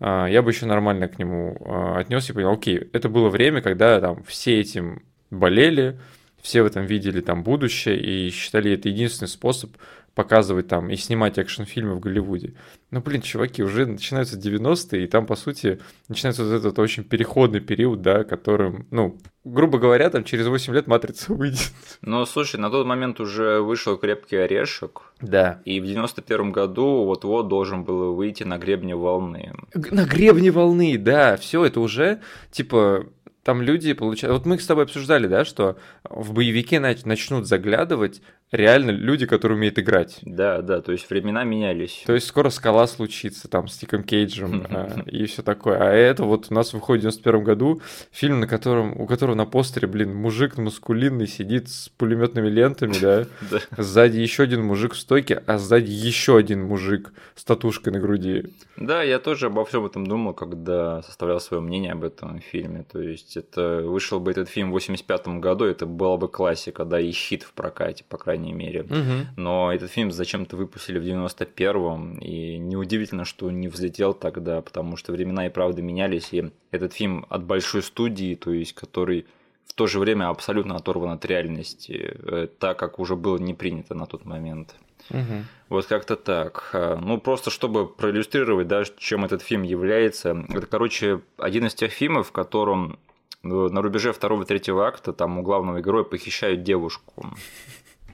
[0.00, 1.56] я бы еще нормально к нему
[1.96, 5.98] отнес и понял, окей, это было время, когда там все этим болели,
[6.40, 9.70] все в этом видели там будущее и считали это единственный способ
[10.14, 12.54] показывать там и снимать экшн-фильмы в Голливуде.
[12.90, 17.60] Ну, блин, чуваки, уже начинаются 90-е, и там, по сути, начинается вот этот очень переходный
[17.60, 21.72] период, да, которым, ну, грубо говоря, там через 8 лет «Матрица» выйдет.
[22.02, 25.14] Ну, слушай, на тот момент уже вышел «Крепкий орешек».
[25.22, 25.62] Да.
[25.64, 29.54] И в 91 году вот-вот должен был выйти «На гребне волны».
[29.72, 32.20] На гребне волны, да, все это уже,
[32.50, 33.06] типа,
[33.42, 34.36] там люди получают...
[34.36, 39.78] Вот мы с тобой обсуждали, да, что в боевике начнут заглядывать реально люди, которые умеют
[39.78, 40.18] играть.
[40.22, 42.02] Да, да, то есть времена менялись.
[42.06, 45.78] То есть скоро скала случится там с Тиком Кейджем а, и все такое.
[45.78, 49.46] А это вот у нас выходит в 91 году фильм, на котором, у которого на
[49.46, 53.26] постере, блин, мужик маскулинный сидит с пулеметными лентами, да?
[53.76, 58.44] Сзади еще один мужик в стойке, а сзади еще один мужик с татушкой на груди.
[58.76, 62.84] Да, я тоже обо всем этом думал, когда составлял свое мнение об этом фильме.
[62.90, 67.00] То есть это вышел бы этот фильм в 85 году, это была бы классика, да,
[67.00, 68.82] и щит в прокате, по крайней крайней мере.
[68.82, 69.26] Угу.
[69.36, 75.12] Но этот фильм зачем-то выпустили в 91-м, и неудивительно, что не взлетел тогда, потому что
[75.12, 79.26] времена и правда менялись, и этот фильм от большой студии, то есть который
[79.66, 83.94] в то же время абсолютно оторван от реальности, э, так как уже было не принято
[83.94, 84.74] на тот момент.
[85.10, 85.44] Угу.
[85.68, 86.70] Вот как-то так.
[86.72, 90.44] А, ну, просто чтобы проиллюстрировать, да, чем этот фильм является.
[90.48, 92.98] Это, короче, один из тех фильмов, в котором
[93.44, 97.24] э, на рубеже второго-третьего акта там у главного героя похищают девушку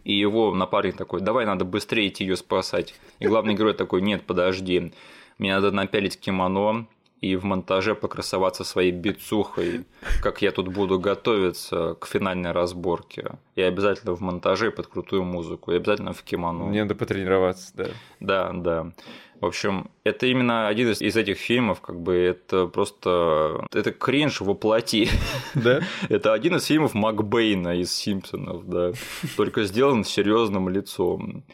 [0.08, 2.94] и его напарник такой, давай надо быстрее идти ее спасать.
[3.18, 4.94] И главный герой такой, нет, подожди,
[5.36, 6.86] мне надо напялить кимоно,
[7.20, 9.84] и в монтаже покрасоваться своей бицухой,
[10.22, 13.38] как я тут буду готовиться к финальной разборке.
[13.56, 16.64] И обязательно в монтаже под крутую музыку, и обязательно в кимоно.
[16.64, 17.86] Мне надо потренироваться, да.
[18.20, 18.92] Да, да.
[19.40, 23.66] В общем, это именно один из, из этих фильмов, как бы это просто...
[23.72, 25.08] Это кринж воплоти.
[25.54, 25.80] Да?
[26.08, 28.92] это один из фильмов Макбейна из Симпсонов, да.
[29.36, 31.44] Только сделан серьезным лицом.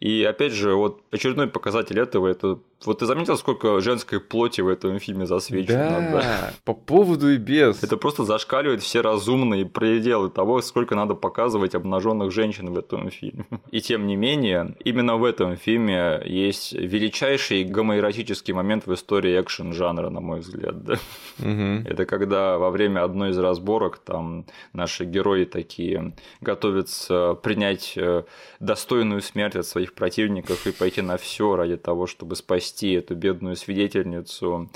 [0.00, 4.68] И опять же, вот очередной показатель этого это вот ты заметил, сколько женской плоти в
[4.68, 6.10] этом фильме засвечено?
[6.12, 6.54] Да, да?
[6.64, 7.82] по поводу и без.
[7.82, 13.46] Это просто зашкаливает все разумные пределы того, сколько надо показывать обнаженных женщин в этом фильме.
[13.70, 20.10] И тем не менее, именно в этом фильме есть величайший гомоэротический момент в истории экшен-жанра,
[20.10, 20.84] на мой взгляд.
[20.84, 20.94] Да?
[21.38, 21.88] Угу.
[21.88, 28.24] Это когда во время одной из разборок там наши герои такие готовятся принять э,
[28.60, 33.14] достойную смерть от своих противников и пойти на все ради того, чтобы спасти спасти эту
[33.14, 34.70] бедную свидетельницу.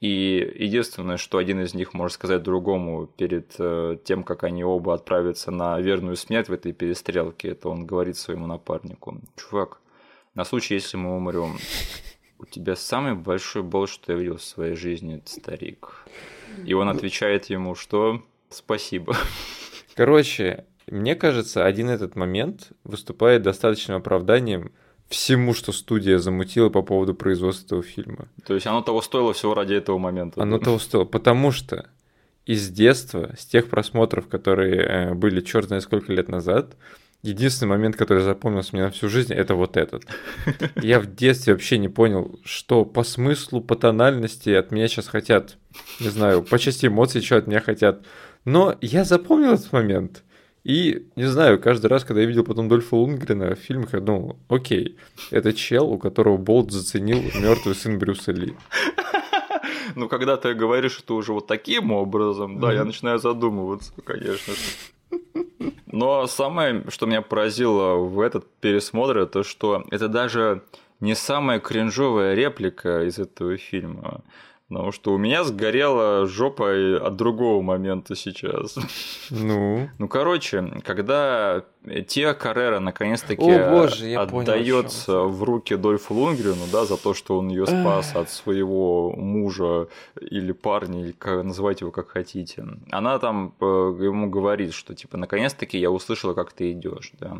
[0.00, 4.94] И единственное, что один из них может сказать другому перед э, тем, как они оба
[4.94, 9.20] отправятся на верную смерть в этой перестрелке, это он говорит своему напарнику.
[9.36, 9.80] Чувак,
[10.34, 11.56] на случай, если мы умрем,
[12.38, 16.06] у тебя самый большой боль, что я видел в своей жизни, старик.
[16.66, 19.14] И он отвечает ему, что спасибо.
[19.94, 24.72] Короче, мне кажется, один этот момент выступает достаточным оправданием
[25.12, 28.28] всему, что студия замутила по поводу производства этого фильма.
[28.46, 30.42] То есть оно того стоило всего ради этого момента.
[30.42, 30.64] Оно да?
[30.64, 31.90] того стоило, потому что
[32.46, 36.76] из детства, с тех просмотров, которые э, были черт знает сколько лет назад,
[37.22, 40.04] единственный момент, который запомнился мне на всю жизнь, это вот этот.
[40.82, 45.56] Я в детстве вообще не понял, что по смыслу, по тональности от меня сейчас хотят,
[46.00, 48.04] не знаю, по части эмоций, что от меня хотят.
[48.44, 50.24] Но я запомнил этот момент.
[50.64, 54.38] И, не знаю, каждый раз, когда я видел потом Дольфа Лунгрена в фильмах, я думал,
[54.48, 54.96] окей,
[55.30, 58.54] это чел, у которого Болт заценил мертвый сын Брюса Ли.
[59.94, 64.54] Ну, когда ты говоришь это уже вот таким образом, да, я начинаю задумываться, конечно
[65.86, 70.62] Но самое, что меня поразило в этот пересмотр, это что это даже
[71.00, 74.22] не самая кринжовая реплика из этого фильма.
[74.72, 78.76] Потому что у меня сгорела жопа от другого момента сейчас.
[79.30, 79.88] Ну.
[79.98, 81.64] Ну, короче, когда
[82.06, 88.14] Тиа Каррера наконец-таки отдается в руки Дольфу Лунгрену, да, за то, что он ее спас
[88.14, 89.88] от своего мужа
[90.20, 92.64] или парня, или как, называйте его как хотите.
[92.90, 97.38] Она там э, ему говорит, что типа наконец-таки я услышала, как ты идешь, да.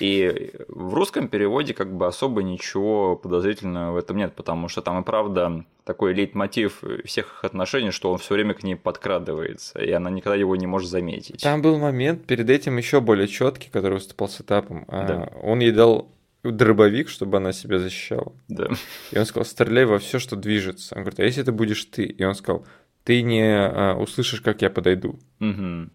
[0.00, 5.00] И в русском переводе как бы особо ничего подозрительного в этом нет, потому что там
[5.02, 9.90] и правда такой лейтмотив всех их отношений, что он все время к ней подкрадывается, и
[9.90, 11.42] она никогда его не может заметить.
[11.42, 15.32] Там был момент перед этим еще более четкий, который выступал с этапом, а, да.
[15.42, 16.08] он ей дал
[16.44, 18.32] дробовик, чтобы она себя защищала.
[18.48, 18.68] Да.
[19.10, 20.94] И он сказал, стреляй во все, что движется.
[20.94, 22.04] Он говорит, а если это будешь ты?
[22.04, 22.64] И он сказал,
[23.02, 25.18] ты не а, услышишь, как я подойду.
[25.40, 25.90] Угу.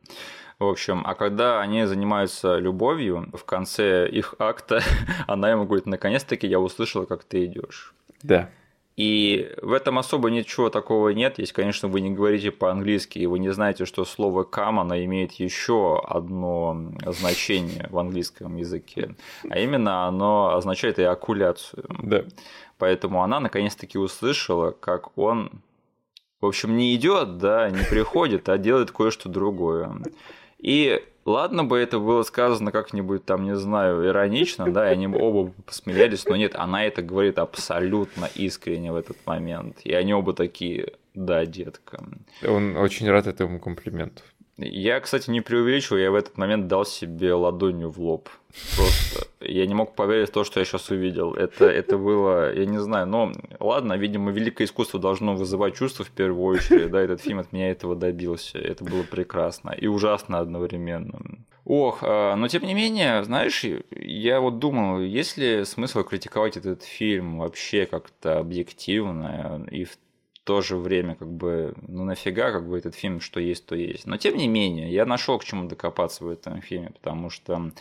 [0.60, 4.82] В общем, а когда они занимаются любовью, в конце их акта
[5.28, 7.94] она ему говорит, наконец-таки я услышала, как ты идешь.
[8.24, 8.50] Да.
[9.00, 11.40] И в этом особо ничего такого нет.
[11.40, 15.32] Если, конечно, вы не говорите по-английски, и вы не знаете, что слово «come» оно имеет
[15.40, 19.16] еще одно значение в английском языке,
[19.50, 21.86] а именно оно означает эякуляцию.
[22.04, 22.26] Да.
[22.78, 25.62] Поэтому она наконец-таки услышала, как он,
[26.42, 29.94] в общем, не идет, да, не приходит, а делает кое-что другое.
[30.58, 35.52] И Ладно бы это было сказано как-нибудь там, не знаю, иронично, да, и они оба
[35.66, 39.82] посмеялись, но нет, она это говорит абсолютно искренне в этот момент.
[39.84, 42.04] И они оба такие, да, детка.
[42.48, 44.24] Он очень рад этому комплименту.
[44.62, 48.30] Я, кстати, не преувеличиваю, я в этот момент дал себе ладонью в лоб.
[48.76, 51.34] Просто я не мог поверить в то, что я сейчас увидел.
[51.34, 56.12] Это, это было, я не знаю, но ладно, видимо, великое искусство должно вызывать чувства в
[56.12, 58.58] первую очередь, да, этот фильм от меня этого добился.
[58.58, 61.20] Это было прекрасно и ужасно одновременно.
[61.64, 66.84] Ох, а, но тем не менее, знаешь, я вот думал, есть ли смысл критиковать этот
[66.84, 69.98] фильм вообще как-то объективно и в
[70.44, 74.08] то же время, как бы, ну нафига, как бы этот фильм, что есть, то есть.
[74.08, 77.72] Но тем не менее, я нашел к чему докопаться в этом фильме, потому что,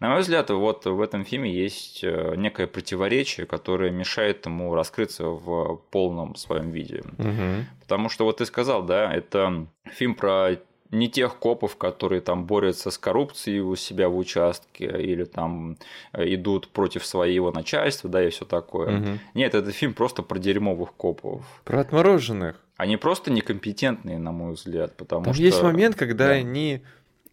[0.00, 5.26] на мой взгляд, вот в этом фильме есть э, некое противоречие, которое мешает ему раскрыться
[5.26, 7.02] в полном своем виде.
[7.18, 7.66] Угу.
[7.80, 10.56] Потому что вот ты сказал, да, это фильм про
[10.92, 15.78] не тех копов, которые там борются с коррупцией у себя в участке или там
[16.12, 19.00] э, идут против своего начальства, да, и все такое.
[19.00, 19.08] Угу.
[19.34, 21.42] Нет, это фильм просто про дерьмовых копов.
[21.64, 22.56] Про отмороженных.
[22.76, 25.42] Они просто некомпетентные, на мой взгляд, потому там что...
[25.42, 26.32] есть момент, когда да.
[26.34, 26.82] они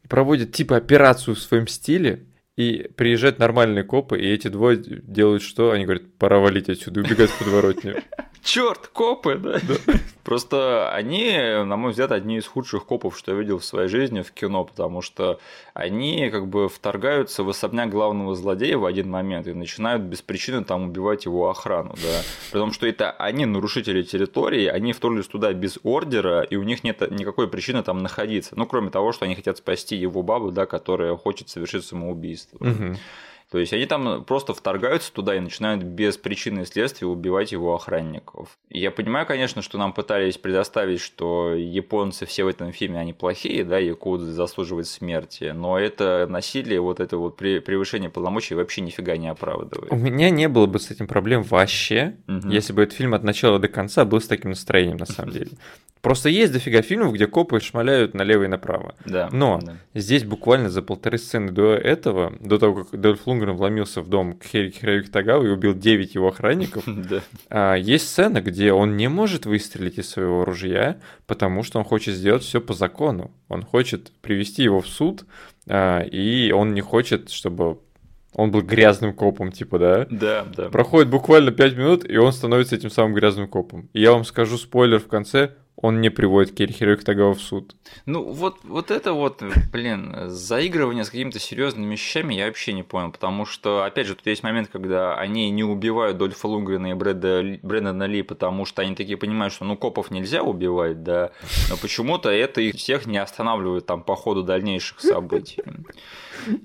[0.07, 5.71] проводят типа операцию в своем стиле, и приезжают нормальные копы, и эти двое делают что?
[5.71, 8.03] Они говорят, пора валить отсюда, убегать в подворотню.
[8.43, 9.59] Черт, копы, да?
[10.23, 11.31] Просто они,
[11.65, 14.63] на мой взгляд, одни из худших копов, что я видел в своей жизни в кино,
[14.63, 15.39] потому что
[15.73, 20.63] они как бы вторгаются в особняк главного злодея в один момент и начинают без причины
[20.63, 22.21] там убивать его охрану, да.
[22.51, 26.83] При том, что это они нарушители территории, они вторглись туда без ордера, и у них
[26.83, 28.51] нет никакой причины там находиться.
[28.55, 32.57] Ну, кроме того, что они хотят спасти его бабу, да, которая хочет совершить самоубийство.
[32.57, 32.97] Угу.
[33.51, 37.73] То есть они там просто вторгаются туда и начинают без причины и следствия убивать его
[37.73, 38.57] охранников.
[38.69, 43.63] я понимаю, конечно, что нам пытались предоставить, что японцы все в этом фильме, они плохие,
[43.63, 49.27] да, якудзы заслуживают смерти, но это насилие, вот это вот превышение полномочий вообще нифига не
[49.27, 49.91] оправдывает.
[49.91, 52.49] У меня не было бы с этим проблем вообще, угу.
[52.49, 55.51] если бы этот фильм от начала до конца был с таким настроением, на самом деле.
[56.01, 58.95] Просто есть дофига фильмов, где копы шмаляют налево и направо.
[59.05, 59.29] Да.
[59.33, 59.75] Но да.
[59.93, 64.09] здесь буквально за полторы сцены до этого, до того, как Дольф Лунгрен Лунгрен вломился в
[64.09, 66.83] дом к Херик Тагаву и убил 9 его охранников.
[67.49, 72.15] А, есть сцена, где он не может выстрелить из своего ружья, потому что он хочет
[72.15, 73.31] сделать все по закону.
[73.47, 75.25] Он хочет привести его в суд,
[75.67, 77.79] а, и он не хочет, чтобы
[78.33, 80.07] он был грязным копом, типа, да?
[80.09, 80.69] Да, да.
[80.69, 83.89] Проходит буквально 5 минут, и он становится этим самым грязным копом.
[83.93, 87.75] И я вам скажу спойлер в конце, он не приводит Кирихиро Тагава в суд.
[88.05, 93.11] Ну, вот, вот это вот, блин, заигрывание с какими-то серьезными вещами я вообще не понял,
[93.11, 97.59] потому что, опять же, тут есть момент, когда они не убивают Дольфа Лунгрена и Брэда,
[97.63, 101.31] Брэндона Ли, потому что они такие понимают, что ну копов нельзя убивать, да,
[101.69, 105.63] но почему-то это их всех не останавливает там по ходу дальнейших событий.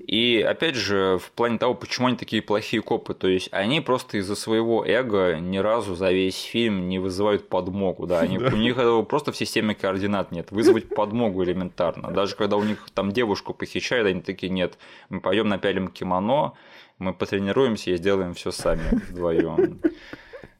[0.07, 4.17] И опять же, в плане того, почему они такие плохие копы, то есть они просто
[4.17, 8.77] из-за своего эго ни разу за весь фильм не вызывают подмогу, да, они, у них
[9.07, 12.11] просто в системе координат нет, вызвать подмогу элементарно.
[12.11, 14.77] Даже когда у них там девушку похищают, они такие, нет,
[15.09, 16.53] мы пойдем напялим кимоно,
[16.97, 19.79] мы потренируемся и сделаем все сами вдвоем.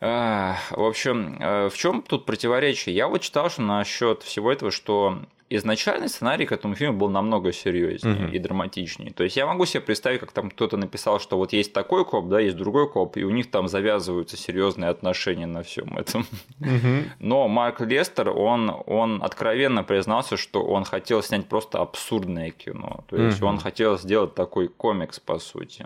[0.01, 2.93] В общем, э, в чем тут противоречие?
[2.93, 7.51] Я вот читал, что насчет всего этого, что изначальный сценарий к этому фильму был намного
[7.51, 8.31] серьезнее uh-huh.
[8.31, 9.11] и драматичнее.
[9.11, 12.27] То есть я могу себе представить, как там кто-то написал, что вот есть такой коп,
[12.29, 16.25] да, есть другой коп, и у них там завязываются серьезные отношения на всем этом.
[16.59, 17.03] Uh-huh.
[17.19, 23.03] Но Марк Лестер, он, он откровенно признался, что он хотел снять просто абсурдное кино.
[23.07, 23.47] То есть uh-huh.
[23.47, 25.85] он хотел сделать такой комикс, по сути.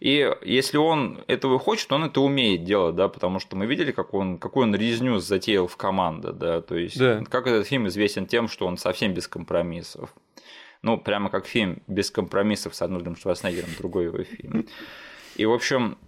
[0.00, 4.14] И если он этого хочет, он это умеет делать, да, потому что мы видели, как
[4.14, 7.22] он, какую он резню затеял в команде, да, то есть да.
[7.30, 10.14] как этот фильм известен тем, что он совсем без компромиссов.
[10.82, 14.66] Ну, прямо как фильм «Без компромиссов» с Арнольдом Шварценеггером, другой его фильм.
[15.36, 15.98] И, в общем,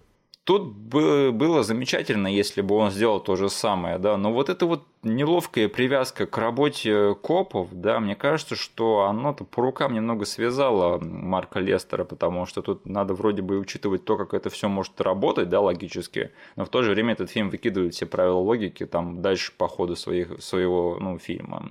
[0.45, 4.83] Тут было замечательно, если бы он сделал то же самое, да, но вот эта вот
[5.05, 11.61] неловкая привязка к работе копов, да, мне кажется, что оно-то по рукам немного связало Марка
[11.61, 15.61] Лестера, потому что тут надо вроде бы учитывать то, как это все может работать, да,
[15.61, 19.69] логически, но в то же время этот фильм выкидывает все правила логики там дальше по
[19.69, 21.71] ходу своих, своего ну, фильма.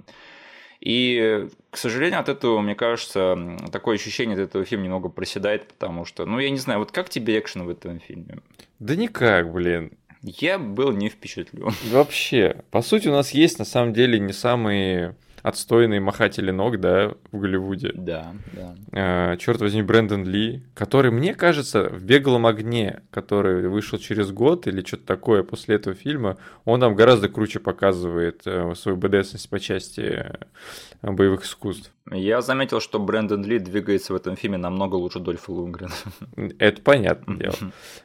[0.82, 3.38] И, к сожалению, от этого, мне кажется,
[3.72, 7.10] такое ощущение от этого фильма немного проседает, потому что, ну, я не знаю, вот как
[7.10, 8.39] тебе экшен в этом фильме?
[8.80, 9.91] Да никак, блин.
[10.24, 11.72] Я был не впечатлен.
[11.91, 17.13] Вообще, по сути, у нас есть на самом деле не самые отстойные махатели ног, да,
[17.32, 17.91] в Голливуде.
[17.93, 18.75] Да, да.
[18.91, 24.67] А, черт возьми, Брэндон Ли, который, мне кажется, в «Беглом огне», который вышел через год
[24.67, 29.60] или что-то такое после этого фильма, он там гораздо круче показывает э, свою БДСность по
[29.60, 31.91] части э, боевых искусств.
[32.12, 35.93] Я заметил, что Брэндон Ли двигается в этом фильме намного лучше Дольфа Лунгрена.
[36.60, 37.56] Это понятное дело.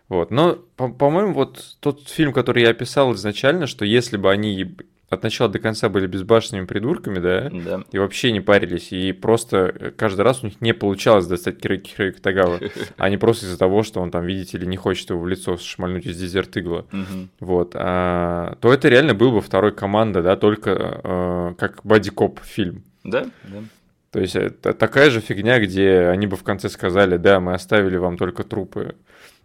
[0.08, 0.30] Вот.
[0.30, 4.76] Но, по-моему, вот тот фильм, который я описал изначально, что если бы они
[5.08, 7.48] от начала до конца были безбашенными придурками, да?
[7.50, 7.84] Да.
[7.92, 8.92] И вообще не парились.
[8.92, 12.58] И просто каждый раз у них не получалось достать Кирэки Хирэки Тагава.
[12.96, 15.56] А не просто из-за того, что он там, видите ли, не хочет его в лицо
[15.58, 16.84] шмальнуть из дезерт игла.
[17.38, 17.72] Вот.
[17.74, 22.82] А, то это реально был бы второй команда, да, только а, как боди-коп фильм.
[23.04, 23.62] Да, да.
[24.10, 27.96] То есть это такая же фигня, где они бы в конце сказали, да, мы оставили
[27.96, 28.94] вам только трупы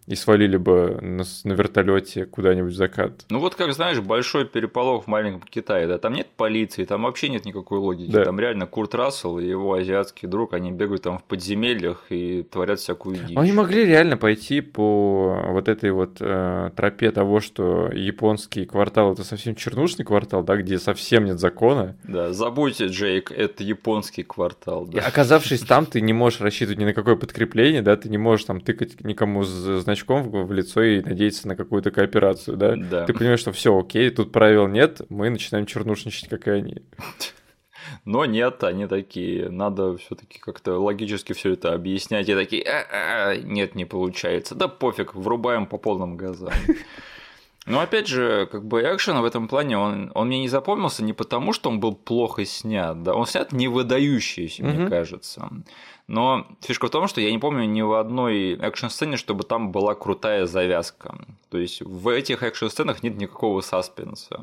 [0.06, 3.24] и свалили бы на, на вертолете куда-нибудь в закат.
[3.30, 7.28] Ну вот как знаешь, большой переполох в маленьком Китае, да, там нет полиции, там вообще
[7.28, 8.24] нет никакой логики, да.
[8.24, 12.80] там реально Курт Рассел и его азиатский друг, они бегают там в подземельях и творят
[12.80, 13.36] всякую дичь.
[13.36, 19.24] Они могли реально пойти по вот этой вот э, тропе того, что японский квартал это
[19.24, 21.96] совсем чернушный квартал, да, где совсем нет закона.
[22.04, 24.86] Да, забудьте, Джейк, это японский квартал.
[24.86, 24.98] Да.
[24.98, 28.46] И оказавшись там, ты не можешь рассчитывать ни на какое подкрепление, да, ты не можешь
[28.46, 29.44] там тыкать никому
[29.92, 32.76] значком в, в лицо и надеяться на какую-то кооперацию, да?
[32.76, 33.04] Да.
[33.04, 36.82] Ты понимаешь, что все окей, тут правил нет, мы начинаем чернушничать, как и они.
[38.04, 42.28] Но нет, они такие, надо все-таки как-то логически все это объяснять.
[42.28, 44.54] И такие, а -а -а, нет, не получается.
[44.54, 46.52] Да пофиг, врубаем по полным газам.
[47.66, 51.12] Но опять же, как бы экшен в этом плане, он, он мне не запомнился не
[51.12, 54.72] потому, что он был плохо снят, да, он снят не выдающийся, mm-hmm.
[54.72, 55.48] мне кажется.
[56.12, 59.94] Но фишка в том, что я не помню ни в одной экшн-сцене, чтобы там была
[59.94, 61.16] крутая завязка.
[61.48, 64.38] То есть в этих экшн-сценах нет никакого саспенса.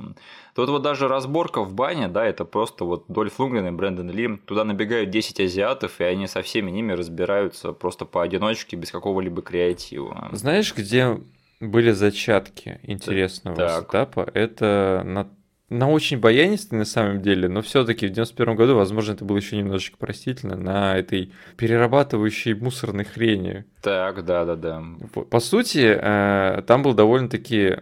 [0.55, 4.37] Тут вот даже разборка в бане, да, это просто вот Дольф Лунгрен и Брэндон Ли,
[4.47, 10.29] туда набегают 10 азиатов, и они со всеми ними разбираются просто поодиночке, без какого-либо креатива.
[10.31, 11.21] Знаешь, где
[11.59, 13.83] были зачатки интересного так.
[13.83, 14.27] сетапа?
[14.33, 15.27] Это на
[15.69, 19.57] на очень баянистый на самом деле, но все-таки в 91 году, возможно, это было еще
[19.57, 23.65] немножечко простительно, на этой перерабатывающей мусорной хрени.
[23.81, 24.83] Так, да, да, да.
[25.29, 27.77] По сути, э, там был довольно-таки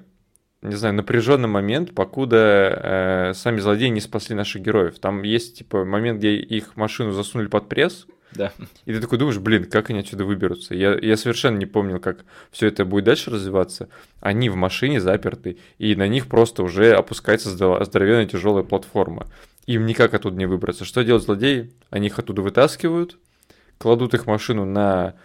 [0.61, 4.99] не знаю, напряженный момент, покуда э, сами злодеи не спасли наших героев.
[4.99, 8.51] Там есть, типа, момент, где их машину засунули под пресс, Да.
[8.85, 10.75] И ты такой думаешь, блин, как они отсюда выберутся?
[10.75, 13.89] Я, я совершенно не помнил, как все это будет дальше развиваться.
[14.19, 19.27] Они в машине заперты, и на них просто уже опускается здоровенная тяжелая платформа.
[19.65, 20.85] Им никак оттуда не выбраться.
[20.85, 21.71] Что делают злодеи?
[21.89, 23.17] Они их оттуда вытаскивают,
[23.77, 25.15] кладут их машину на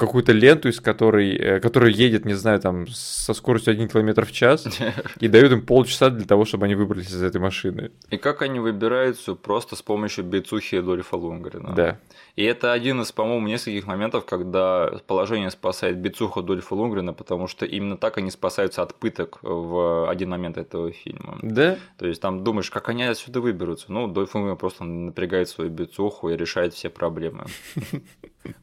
[0.00, 4.32] какую-то ленту, из которой, э, которая едет, не знаю, там, со скоростью 1 км в
[4.32, 4.66] час,
[5.20, 7.92] и дают им полчаса для того, чтобы они выбрались из этой машины.
[8.08, 9.34] И как они выбираются?
[9.34, 11.74] Просто с помощью бицухи Дольфа Лунгрена.
[11.74, 11.98] Да.
[12.40, 17.66] И это один из, по-моему, нескольких моментов, когда положение спасает бицуха Дольфа Лунгрена, потому что
[17.66, 21.38] именно так они спасаются от пыток в один момент этого фильма.
[21.42, 21.76] Да?
[21.98, 23.92] То есть там думаешь, как они отсюда выберутся?
[23.92, 27.44] Ну, Дольф Лунгрен просто напрягает свою бицуху и решает все проблемы.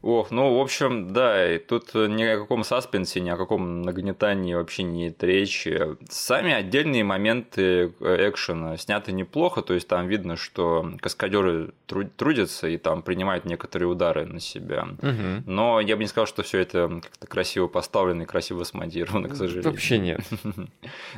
[0.02, 4.54] Ох, ну, в общем, да, и тут ни о каком саспенсе, ни о каком нагнетании
[4.54, 5.96] вообще не речи.
[6.10, 13.02] Сами отдельные моменты экшена сняты неплохо, то есть там видно, что каскадеры трудятся и там
[13.02, 14.88] принимают некоторые удары на себя.
[15.00, 15.44] Угу.
[15.46, 19.36] Но я бы не сказал, что все это как-то красиво поставлено и красиво смонтировано, к
[19.36, 19.70] сожалению.
[19.70, 20.20] Вообще нет.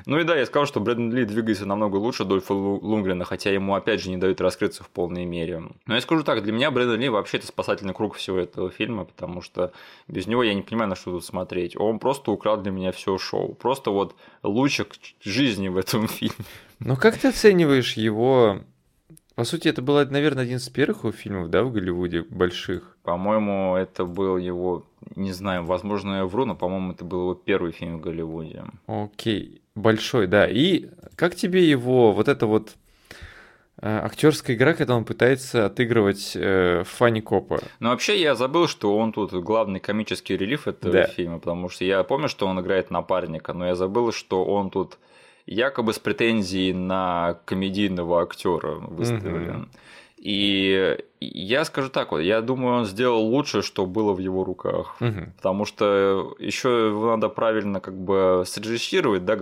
[0.07, 3.75] Ну и да, я сказал, что Брэдон Ли двигается намного лучше Дольфа Лунгрена, хотя ему
[3.75, 5.63] опять же не дают раскрыться в полной мере.
[5.87, 9.05] Но я скажу так, для меня Брэдон Ли вообще это спасательный круг всего этого фильма,
[9.05, 9.73] потому что
[10.09, 11.77] без него я не понимаю, на что тут смотреть.
[11.77, 13.55] Он просто украл для меня все шоу.
[13.55, 16.35] Просто вот лучик жизни в этом фильме.
[16.79, 18.61] Ну как ты оцениваешь его
[19.41, 22.99] по сути, это был, наверное, один из первых его фильмов, да, в Голливуде, больших.
[23.03, 24.85] По-моему, это был его,
[25.17, 28.65] не знаю, возможно, я вру, но, по-моему, это был его первый фильм в Голливуде.
[28.87, 30.47] Окей, большой, да.
[30.47, 32.77] И как тебе его, вот это вот
[33.83, 37.61] Э, актерская игра, когда он пытается отыгрывать э, Фанни Копа.
[37.79, 41.05] Ну, вообще, я забыл, что он тут главный комический релиф этого да.
[41.07, 44.99] фильма, потому что я помню, что он играет напарника, но я забыл, что он тут
[45.51, 49.69] якобы с претензией на комедийного актера выставлен.
[49.69, 49.69] Mm-hmm.
[50.19, 54.97] И я скажу так вот, я думаю, он сделал лучше, что было в его руках.
[55.01, 55.33] Угу.
[55.37, 59.37] Потому что еще надо правильно как бы срежиссировать, да,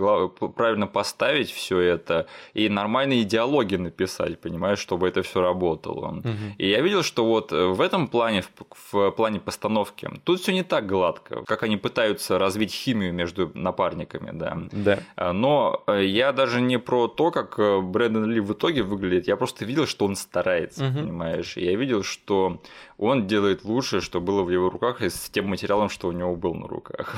[0.55, 6.17] правильно поставить все это и нормальные диалоги написать, понимаешь, чтобы это все работало.
[6.17, 6.29] Угу.
[6.57, 8.49] И я видел, что вот в этом плане, в,
[8.91, 14.31] в плане постановки, тут все не так гладко, как они пытаются развить химию между напарниками,
[14.33, 14.57] да.
[14.71, 14.99] Да.
[15.15, 19.27] А, но э, я даже не про то, как э, Брэндон Ли в итоге выглядит,
[19.27, 20.99] я просто видел, что он старается угу.
[20.99, 21.55] понимаешь?
[21.55, 22.61] И я видел, что
[22.97, 26.35] он делает лучше, что было в его руках, и с тем материалом, что у него
[26.35, 27.15] был на руках.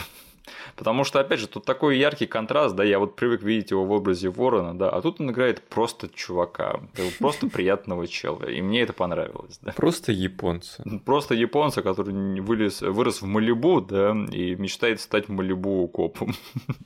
[0.81, 3.91] Потому что, опять же, тут такой яркий контраст, да, я вот привык видеть его в
[3.91, 6.79] образе ворона, да, а тут он играет просто чувака,
[7.19, 9.73] просто приятного чела, и мне это понравилось, да.
[9.73, 10.83] Просто японца.
[11.05, 16.33] Просто японца, который вылез, вырос в Малибу, да, и мечтает стать Малибу копом.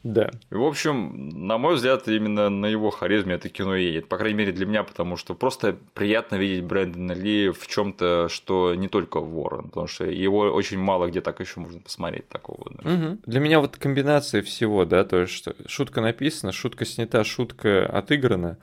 [0.03, 0.29] Да.
[0.51, 4.39] И, в общем, на мой взгляд, именно на его харизме это кино едет, по крайней
[4.39, 8.89] мере для меня, потому что просто приятно видеть Брэндона Ли в чем то что не
[8.89, 12.73] только ворон, потому что его очень мало где так еще можно посмотреть такого.
[12.83, 12.93] Да.
[12.93, 13.17] Угу.
[13.25, 18.57] Для меня вот комбинация всего, да, то есть что шутка написана, шутка снята, шутка отыграна.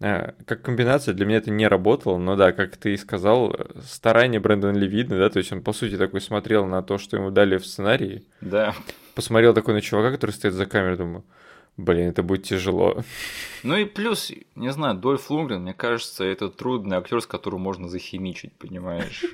[0.00, 4.38] А, как комбинация для меня это не работало, но да, как ты и сказал, старание
[4.38, 7.32] Брэндона Ли видно, да, то есть он по сути такой смотрел на то, что ему
[7.32, 8.22] дали в сценарии.
[8.40, 8.72] Да.
[9.16, 11.24] Посмотрел такой на чувака, который стоит за камерой, думаю,
[11.76, 13.02] Блин, это будет тяжело.
[13.64, 17.88] Ну и плюс, не знаю, Дольф Лунгрен, мне кажется, это трудный актер, с которым можно
[17.88, 19.24] захимичить, понимаешь?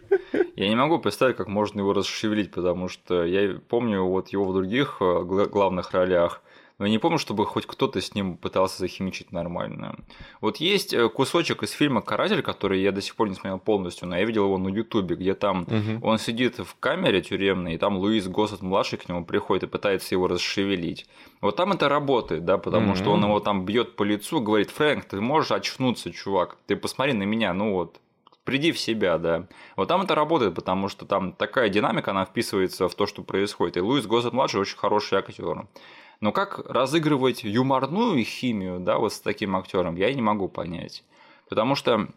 [0.56, 4.54] Я не могу представить, как можно его расшевелить, потому что я помню вот его в
[4.54, 6.42] других э, главных ролях–
[6.78, 9.96] но я не помню, чтобы хоть кто-то с ним пытался захимичить нормально.
[10.40, 14.08] Вот есть э, кусочек из фильма «Каратель», который я до сих пор не смотрел полностью,
[14.08, 16.06] но я видел его на Ютубе, где там угу.
[16.06, 20.16] он сидит в камере тюремной, и там Луис Госсет младший к нему приходит и пытается
[20.16, 21.06] его расшевелить.
[21.40, 22.96] Вот там это работает, да, потому угу.
[22.96, 27.12] что он его там бьет по лицу, говорит, Фрэнк, ты можешь очнуться, чувак, ты посмотри
[27.12, 28.00] на меня, ну вот,
[28.44, 29.46] приди в себя, да.
[29.76, 33.76] Вот там это работает, потому что там такая динамика, она вписывается в то, что происходит.
[33.76, 35.66] И Луис Госсет младший очень хороший актер.
[36.20, 41.04] Но как разыгрывать юморную химию, да, вот с таким актером, я не могу понять.
[41.48, 42.08] Потому что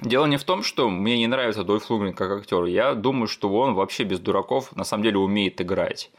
[0.00, 2.64] Дело не в том, что мне не нравится Дольф Лунгрен как актер.
[2.64, 6.10] Я думаю, что он вообще без дураков на самом деле умеет играть.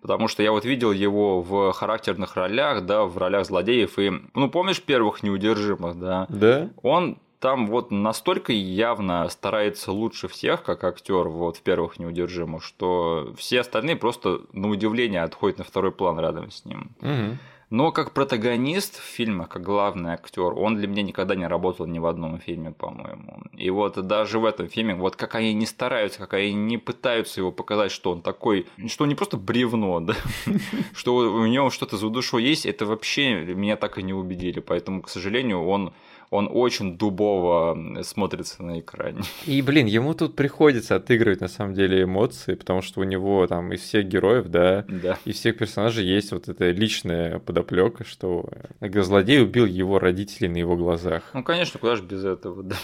[0.00, 3.98] Потому что я вот видел его в характерных ролях, да, в ролях злодеев.
[3.98, 6.26] И, ну, помнишь первых неудержимых, да?
[6.28, 6.70] Да.
[6.82, 13.32] Он там вот настолько явно старается лучше всех, как актер вот в первых неудержимых, что
[13.36, 16.90] все остальные просто на удивление отходят на второй план рядом с ним.
[17.00, 17.38] Угу.
[17.70, 21.98] Но как протагонист в фильмах, как главный актер, он для меня никогда не работал ни
[21.98, 23.42] в одном фильме, по-моему.
[23.52, 27.40] И вот даже в этом фильме, вот как они не стараются, как они не пытаются
[27.40, 30.14] его показать, что он такой, что он не просто бревно, да,
[30.94, 34.60] что у него что-то за душой есть, это вообще меня так и не убедили.
[34.60, 35.92] Поэтому, к сожалению, он
[36.30, 39.22] он очень дубово смотрится на экране.
[39.46, 43.72] И, блин, ему тут приходится отыгрывать, на самом деле, эмоции, потому что у него там
[43.72, 45.18] из всех героев, да, да.
[45.24, 48.48] из всех персонажей есть вот эта личная подоплека, что
[48.80, 51.22] злодей убил его родителей на его глазах.
[51.32, 52.76] Ну, конечно, куда же без этого, да.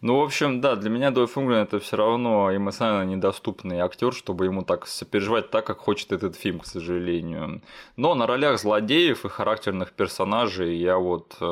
[0.00, 4.46] Ну, в общем, да, для меня Дольф Унгрен это все равно эмоционально недоступный актер, чтобы
[4.46, 7.62] ему так сопереживать так, как хочет этот фильм, к сожалению.
[7.96, 11.44] Но на ролях злодеев и характерных персонажей я вот э,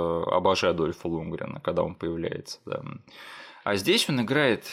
[0.47, 2.59] обожаю Дольфа Лунгрена, когда он появляется.
[2.65, 2.83] Да.
[3.65, 4.65] А здесь он играет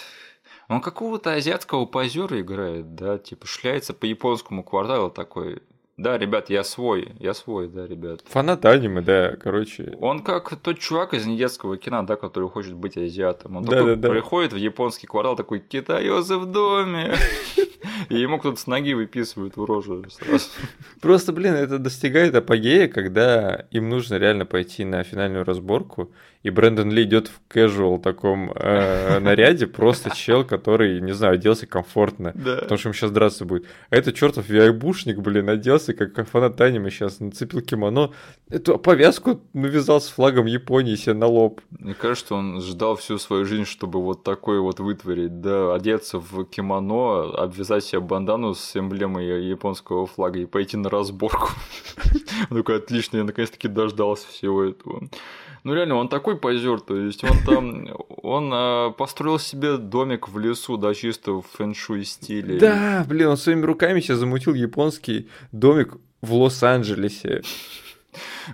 [0.70, 5.62] он какого-то азиатского позера играет, да, типа шляется по японскому кварталу такой.
[5.98, 8.22] Да, ребят, я свой, я свой, да, ребят.
[8.26, 9.96] Фанат аниме, да, короче.
[10.02, 13.58] Он как тот чувак из недетского кино, да, который хочет быть азиатом.
[13.58, 14.10] Он да, такой да, да.
[14.10, 17.14] приходит в японский квартал, такой китаёзы в доме.
[18.10, 20.50] И ему кто-то с ноги выписывает в рожу сразу.
[21.02, 26.12] Просто, блин, это достигает апогея, когда им нужно реально пойти на финальную разборку,
[26.44, 31.66] и Брэндон Ли идет в casual таком э, наряде, просто чел, который, не знаю, оделся
[31.66, 32.58] комфортно, да.
[32.58, 33.66] потому что ему сейчас драться будет.
[33.90, 38.12] А этот чертов виайбушник, блин, оделся как фанат аниме сейчас, нацепил кимоно,
[38.50, 41.62] эту повязку навязал с флагом Японии себе на лоб.
[41.80, 46.44] Мне кажется, он ждал всю свою жизнь, чтобы вот такое вот вытворить, да, одеться в
[46.46, 51.50] кимоно, обвязать себе бандану с эмблемой японского флага и пойти на разборку.
[52.50, 55.08] Он такой, отлично, я наконец-таки дождался всего этого.
[55.64, 57.88] Ну реально, он такой позер, то есть он там,
[58.22, 62.60] он а, построил себе домик в лесу, да, чисто в фэншуй стиле.
[62.60, 67.44] Да, блин, он своими руками сейчас замутил японский домик в Лос-Анджелесе.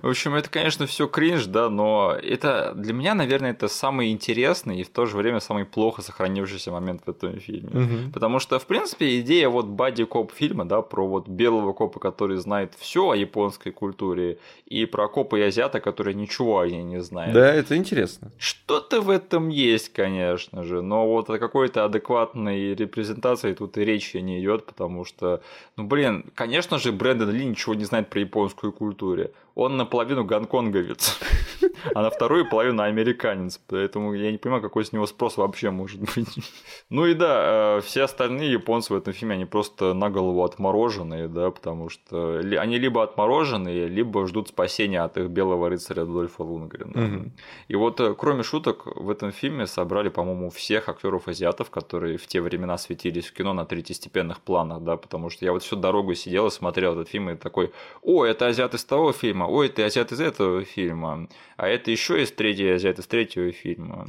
[0.02, 4.82] В общем, это, конечно, все кринж, да, но это для меня, наверное, это самый интересный
[4.82, 7.70] и в то же время самый плохо сохранившийся момент в этом фильме.
[7.70, 8.12] Угу.
[8.14, 12.38] Потому что, в принципе, идея вот бади коп фильма, да, про вот белого копа, который
[12.38, 17.02] знает все о японской культуре, и про копа и азиата, который ничего о ней не
[17.02, 17.34] знает.
[17.34, 18.32] Да, это интересно.
[18.38, 24.18] Что-то в этом есть, конечно же, но вот о какой-то адекватной репрезентации тут и речи
[24.18, 25.42] не идет, потому что,
[25.76, 29.30] ну, блин, конечно же, Брэндон Ли ничего не знает про японскую культуру
[29.60, 31.20] он наполовину гонконговец,
[31.96, 33.60] а на вторую половину американец.
[33.68, 36.30] Поэтому я не понимаю, какой с него спрос вообще может быть.
[36.90, 41.28] Ну и да, э, все остальные японцы в этом фильме, они просто на голову отмороженные,
[41.28, 47.32] да, потому что они либо отмороженные, либо ждут спасения от их белого рыцаря Дольфа Лунгрена.
[47.68, 52.28] И вот, э, кроме шуток, в этом фильме собрали, по-моему, всех актеров азиатов, которые в
[52.28, 56.16] те времена светились в кино на третьестепенных планах, да, потому что я вот всю дорогу
[56.16, 57.72] сидел и смотрел этот фильм и такой,
[58.02, 62.22] о, это азиат из того фильма, ой, это азиат из этого фильма, а это еще
[62.22, 64.08] из третьего азиат из третьего фильма.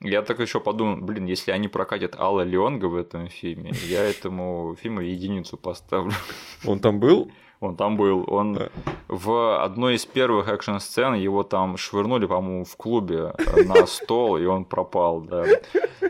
[0.00, 4.76] Я так еще подумал, блин, если они прокатят Алла Леонга в этом фильме, я этому
[4.80, 6.12] фильму единицу поставлю.
[6.64, 7.30] Он там был?
[7.60, 8.24] Он там был.
[8.26, 8.68] Он да.
[9.08, 13.34] в одной из первых экшн-сцен его там швырнули, по-моему, в клубе
[13.66, 15.44] на стол, и он пропал, да.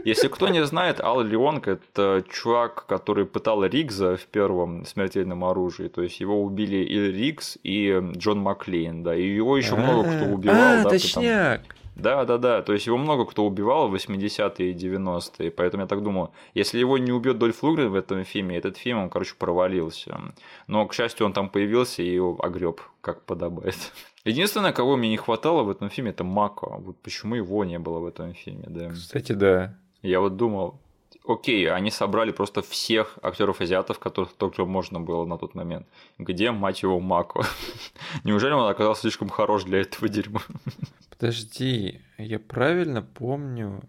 [0.04, 5.88] Если кто не знает, Ал Леонг– это чувак, который пытал Ригза в первом смертельном оружии.
[5.88, 9.16] То есть его убили и Ригз, и Джон Маклейн, да.
[9.16, 10.86] И его еще много кто убивал.
[10.86, 11.62] А, точняк.
[12.00, 12.62] Да, да, да.
[12.62, 15.50] То есть его много кто убивал в 80-е и 90-е.
[15.50, 18.98] Поэтому я так думаю, если его не убьет Дольф Лугрен в этом фильме, этот фильм,
[18.98, 20.20] он, короче, провалился.
[20.66, 23.76] Но, к счастью, он там появился и его огреб, как подобает.
[24.24, 26.76] Единственное, кого мне не хватало в этом фильме, это Мако.
[26.78, 28.90] Вот почему его не было в этом фильме, да.
[28.90, 29.74] Кстати, да.
[30.02, 30.80] Я вот думал,
[31.26, 35.86] окей, они собрали просто всех актеров азиатов, которых только можно было на тот момент.
[36.18, 37.42] Где, мать его, Мако?
[38.24, 40.42] Неужели он оказался слишком хорош для этого дерьма?
[41.20, 43.82] Подожди, я правильно помню?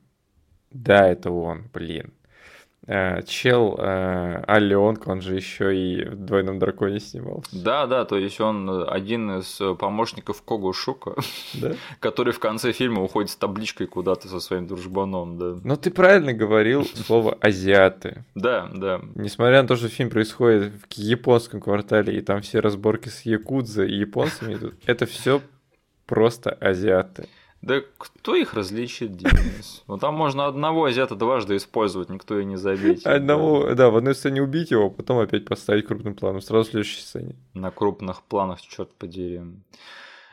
[0.70, 2.12] Да, это он, блин.
[2.88, 7.50] Э, чел э, Алионг, он же еще и в двойном драконе снимался.
[7.54, 11.16] Да, да, то есть он один из помощников Когу Шука,
[11.54, 11.72] да?
[12.02, 15.56] который в конце фильма уходит с табличкой куда-то со своим дружбаном, да.
[15.64, 18.26] Но ты правильно говорил слово азиаты.
[18.36, 19.00] Да, да.
[19.16, 23.86] Несмотря на то, что фильм происходит в японском квартале, и там все разборки с якудза
[23.86, 25.40] и японцами идут, это все
[26.06, 27.28] просто азиаты.
[27.62, 29.84] Да кто их различит, Денис?
[29.88, 33.06] Ну там можно одного азиата дважды использовать, никто и не заметит.
[33.06, 33.76] Одного, да.
[33.76, 37.36] да, в одной сцене убить его, потом опять поставить крупным планом, сразу в следующей сцене.
[37.54, 39.41] На крупных планах, черт подери.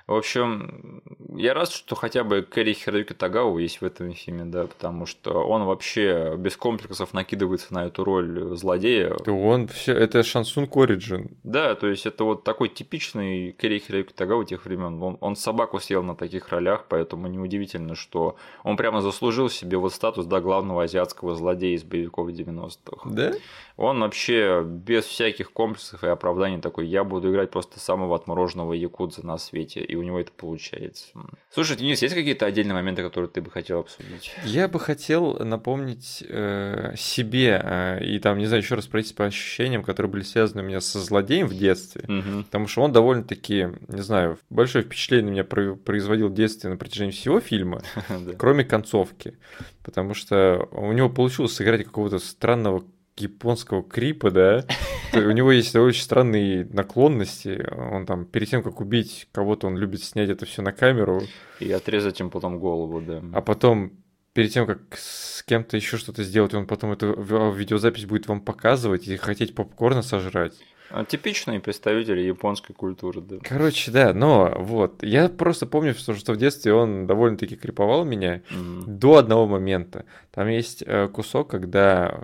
[0.08, 1.02] В общем,
[1.36, 5.46] Я рад, что хотя бы Кэрри Хироюки Тагау есть в этом фильме, да, потому что
[5.46, 9.14] он вообще без комплексов накидывается на эту роль злодея.
[9.24, 11.36] Да он все, это Шансун Кориджин.
[11.44, 15.00] Да, то есть это вот такой типичный Кэрри Хироюки Тагау тех времен.
[15.02, 19.92] Он, он собаку съел на таких ролях, поэтому неудивительно, что он прямо заслужил себе вот
[19.92, 23.10] статус, да, главного азиатского злодея из боевиков 90-х.
[23.10, 23.34] Да?
[23.78, 29.24] Он вообще без всяких комплексов и оправданий такой, я буду играть просто самого отмороженного якудза
[29.24, 31.06] на свете, и у него это получается.
[31.48, 34.32] Слушай, Денис, есть какие-то отдельные моменты, которые ты бы хотел обсудить?
[34.44, 39.26] Я бы хотел напомнить э, себе, э, и там, не знаю, еще раз пройтись по
[39.26, 42.42] ощущениям, которые были связаны у меня со злодеем в детстве, угу.
[42.42, 47.12] потому что он довольно-таки, не знаю, большое впечатление на меня производил в детстве на протяжении
[47.12, 47.82] всего фильма,
[48.38, 49.38] кроме концовки,
[49.84, 52.82] потому что у него получилось сыграть какого-то странного
[53.20, 54.64] японского крипа, да,
[55.12, 57.66] у него есть очень странные наклонности.
[57.76, 61.22] Он там перед тем, как убить кого-то, он любит снять это все на камеру.
[61.60, 63.22] И отрезать им потом голову, да.
[63.32, 63.92] А потом
[64.32, 67.12] перед тем, как с кем-то еще что-то сделать, он потом эту
[67.52, 70.54] видеозапись будет вам показывать и хотеть попкорна сожрать.
[70.90, 73.36] А, типичные представители японской культуры, да.
[73.42, 78.36] Короче, да, но вот, я просто помню, что, что в детстве он довольно-таки криповал меня
[78.36, 78.84] mm-hmm.
[78.86, 80.06] до одного момента.
[80.38, 82.20] Там есть э, кусок, когда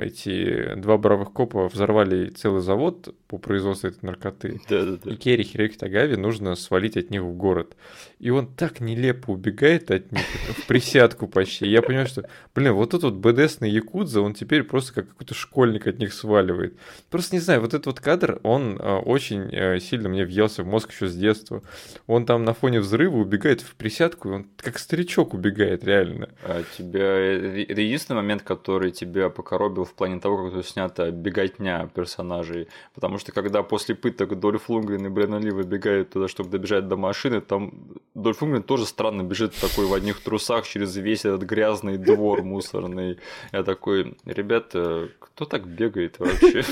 [0.00, 4.60] эти два бравых копа взорвали целый завод по производству этой наркоты.
[4.68, 5.10] Да-да-да.
[5.10, 7.76] И Керри Хироки Тагави нужно свалить от них в город.
[8.20, 10.22] И он так нелепо убегает от них
[10.58, 11.66] в присядку почти.
[11.66, 15.88] Я понимаю, что, блин, вот тут вот БДСный Якудза, он теперь просто как какой-то школьник
[15.88, 16.76] от них сваливает.
[17.10, 20.66] Просто не знаю, вот это вот кадр, он э, очень э, сильно мне въелся в
[20.66, 21.64] мозг еще с детства.
[22.06, 26.28] Он там на фоне взрыва убегает в присядку, он как старичок убегает, реально.
[26.44, 27.39] А тебя...
[27.40, 32.68] Э, это единственный момент, который тебя покоробил в плане того, как тут снята беготня персонажей.
[32.94, 36.96] Потому что когда после пыток Дольф Лунгрен и Бренна Ли выбегают туда, чтобы добежать до
[36.96, 37.72] машины, там
[38.14, 43.18] Дольф Лунгрен тоже странно бежит такой в одних трусах через весь этот грязный двор мусорный.
[43.52, 46.62] Я такой, ребята, кто так бегает вообще?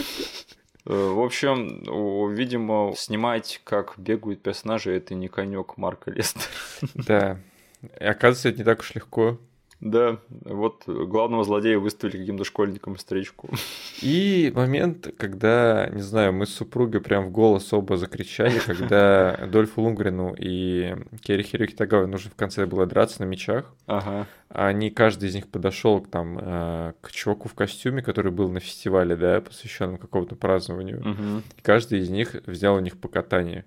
[0.87, 6.45] Э, в общем, видимо, снимать, как бегают персонажи, это не конек Марка Лестера.
[6.95, 7.41] Да.
[8.01, 9.39] И оказывается, это не так уж легко.
[9.81, 13.49] Да, вот главного злодея выставили каким-то школьником старичку.
[14.03, 19.83] И момент, когда, не знаю, мы с супругой прям в голос оба закричали, когда Дольфу
[19.83, 23.73] Лунгрену и Керри Хироки Тагаве нужно в конце было драться на мечах.
[23.87, 24.27] Ага.
[24.49, 29.15] Они, каждый из них подошел там э, к чуваку в костюме, который был на фестивале,
[29.15, 31.01] да, посвященном какому-то празднованию.
[31.01, 31.43] Угу.
[31.57, 33.65] И каждый из них взял у них по катанию.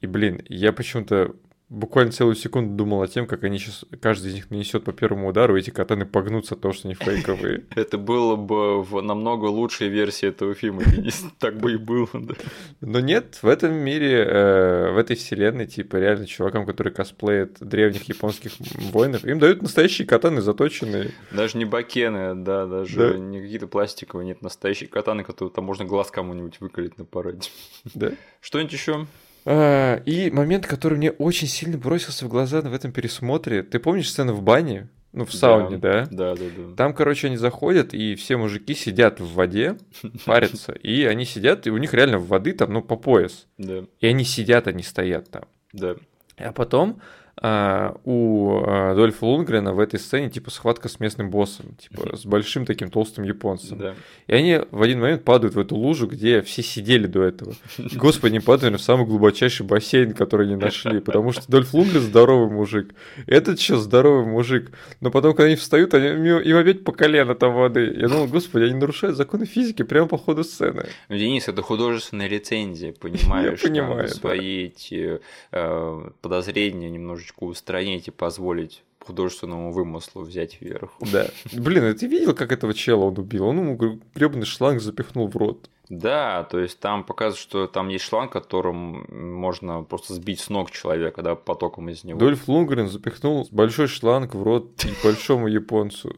[0.00, 1.34] И, блин, я почему-то
[1.72, 5.28] буквально целую секунду думал о тем, как они сейчас, каждый из них нанесет по первому
[5.28, 7.64] удару, и эти катаны погнутся от того, что они фейковые.
[7.74, 10.82] Это было бы в намного лучшей версии этого фильма,
[11.38, 12.34] так бы и было, да.
[12.82, 18.04] Но нет, в этом мире, э, в этой вселенной, типа, реально чувакам, которые косплеят древних
[18.04, 18.52] японских
[18.92, 21.12] воинов, им дают настоящие катаны заточенные.
[21.30, 26.10] Даже не бакены, да, даже не какие-то пластиковые, нет, настоящие катаны, которые там можно глаз
[26.10, 27.48] кому-нибудь выколить на параде.
[27.94, 28.12] Да.
[28.40, 29.06] Что-нибудь еще?
[29.44, 33.62] А, и момент, который мне очень сильно бросился в глаза в этом пересмотре.
[33.62, 34.88] Ты помнишь сцену в бане?
[35.12, 36.06] Ну, в сауне, да?
[36.10, 36.74] Да, да, да.
[36.74, 39.76] Там, короче, они заходят, и все мужики сидят в воде,
[40.24, 40.72] парятся.
[40.72, 43.46] И они сидят, и у них реально воды там, ну, по пояс.
[43.58, 43.84] Да.
[44.00, 45.44] И они сидят, они стоят там.
[45.74, 45.96] Да.
[46.38, 47.02] А потом
[47.36, 52.26] а, у а, Дольфа Лунгрена в этой сцене типа схватка с местным боссом, типа с
[52.26, 53.78] большим таким толстым японцем.
[53.78, 53.94] Да.
[54.26, 57.54] И они в один момент падают в эту лужу, где все сидели до этого.
[57.94, 62.50] Господи, они падают в самый глубочайший бассейн, который они нашли, потому что Дольф Лунгрен здоровый
[62.50, 62.94] мужик,
[63.26, 64.70] этот сейчас здоровый мужик.
[65.00, 67.94] Но потом, когда они встают, они, им опять по колено там воды.
[67.96, 70.86] Я думал, господи, они нарушают законы физики прямо по ходу сцены.
[71.08, 73.62] Ну, Денис, это художественная рецензия, понимаешь?
[73.62, 75.20] Я понимаю, Свои эти
[75.50, 80.92] э, подозрения немножко немножечко устранить и позволить художественному вымыслу взять вверх.
[81.00, 81.26] Да.
[81.52, 83.46] Блин, а ты видел, как этого чела он убил?
[83.46, 83.76] Он ему
[84.14, 85.68] гребаный шланг запихнул в рот.
[85.88, 89.04] Да, то есть там показывают, что там есть шланг, которым
[89.34, 92.18] можно просто сбить с ног человека, да, потоком из него.
[92.18, 96.16] Дольф Лунгрен запихнул большой шланг в рот большому японцу.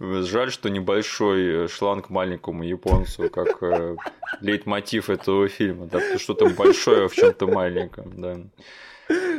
[0.00, 3.96] Жаль, что небольшой шланг маленькому японцу, как э,
[4.40, 8.40] лейтмотив этого фильма, да, что-то большое в чем-то маленьком, да.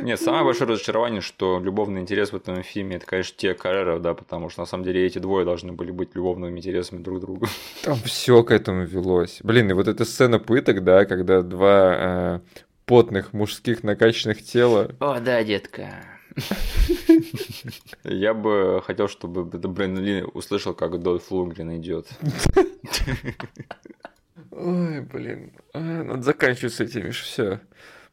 [0.02, 4.14] Нет, самое большое разочарование, что любовный интерес в этом фильме это, конечно, те Каррера, да,
[4.14, 7.48] потому что на самом деле эти двое должны были быть любовными интересами друг друга.
[7.82, 9.40] Там все к этому велось.
[9.42, 12.40] Блин, и вот эта сцена пыток, да, когда два э,
[12.86, 14.94] потных мужских накачанных тела.
[15.00, 16.04] О, да, детка.
[18.04, 22.08] Я бы хотел, чтобы Брэндон Ли услышал, как Дольф Лунгрен идет.
[24.50, 25.52] Ой, блин.
[25.72, 27.60] А, надо заканчивать с этим, все.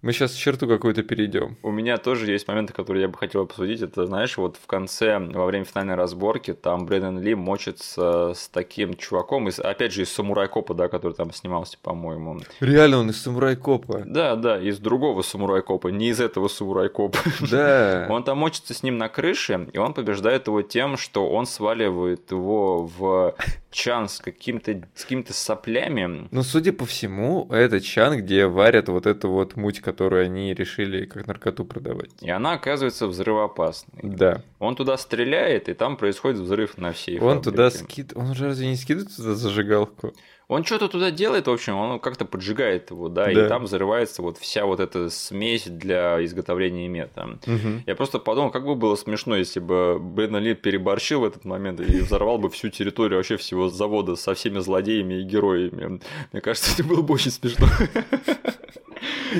[0.06, 1.58] Мы сейчас черту какую-то перейдем.
[1.64, 3.82] У меня тоже есть моменты, которые я бы хотел обсудить.
[3.82, 8.94] Это, знаешь, вот в конце, во время финальной разборки, там Брэндон Ли мочится с таким
[8.94, 12.40] чуваком, из, опять же, из Samurai Cop а, да, который там снимался, по-моему.
[12.60, 14.04] Реально, он из Samurai Cop а.
[14.06, 17.18] Да, да, из другого Samurai Cop а, не из этого Samurai Cop а.
[17.50, 18.06] Да.
[18.12, 22.32] Он там мочится с ним на крыше, и он побеждает его тем, что он сваливает
[22.32, 23.36] его в
[23.76, 26.28] чан с каким-то с какими-то соплями.
[26.32, 31.06] Ну, судя по всему, это чан, где варят вот эту вот муть, которую они решили
[31.06, 32.10] как наркоту продавать.
[32.20, 34.02] И она оказывается взрывоопасной.
[34.04, 34.42] Да.
[34.60, 37.50] Он туда стреляет, и там происходит взрыв на всей Он фабрике.
[37.52, 38.12] туда скид...
[38.16, 40.14] Он же разве не скидывает туда зажигалку?
[40.48, 43.46] Он что-то туда делает, в общем, он как-то поджигает его, да, Да.
[43.46, 47.26] и там взрывается вот вся вот эта смесь для изготовления мета.
[47.48, 47.82] Мгм.
[47.88, 51.80] Я просто подумал, как бы было смешно, если бы Брэден Ли переборщил в этот момент
[51.80, 56.00] и взорвал бы всю территорию вообще всего завода со всеми злодеями и героями.
[56.32, 57.66] Мне кажется, это было бы очень смешно.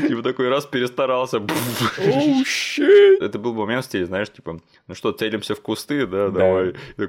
[0.08, 1.42] Типа такой раз перестарался.
[2.46, 3.22] Щит!
[3.22, 6.40] Это был бы момент в стиле, знаешь, типа, ну что, целимся в кусты, да, Да.
[6.40, 6.70] давай.
[6.98, 7.08] И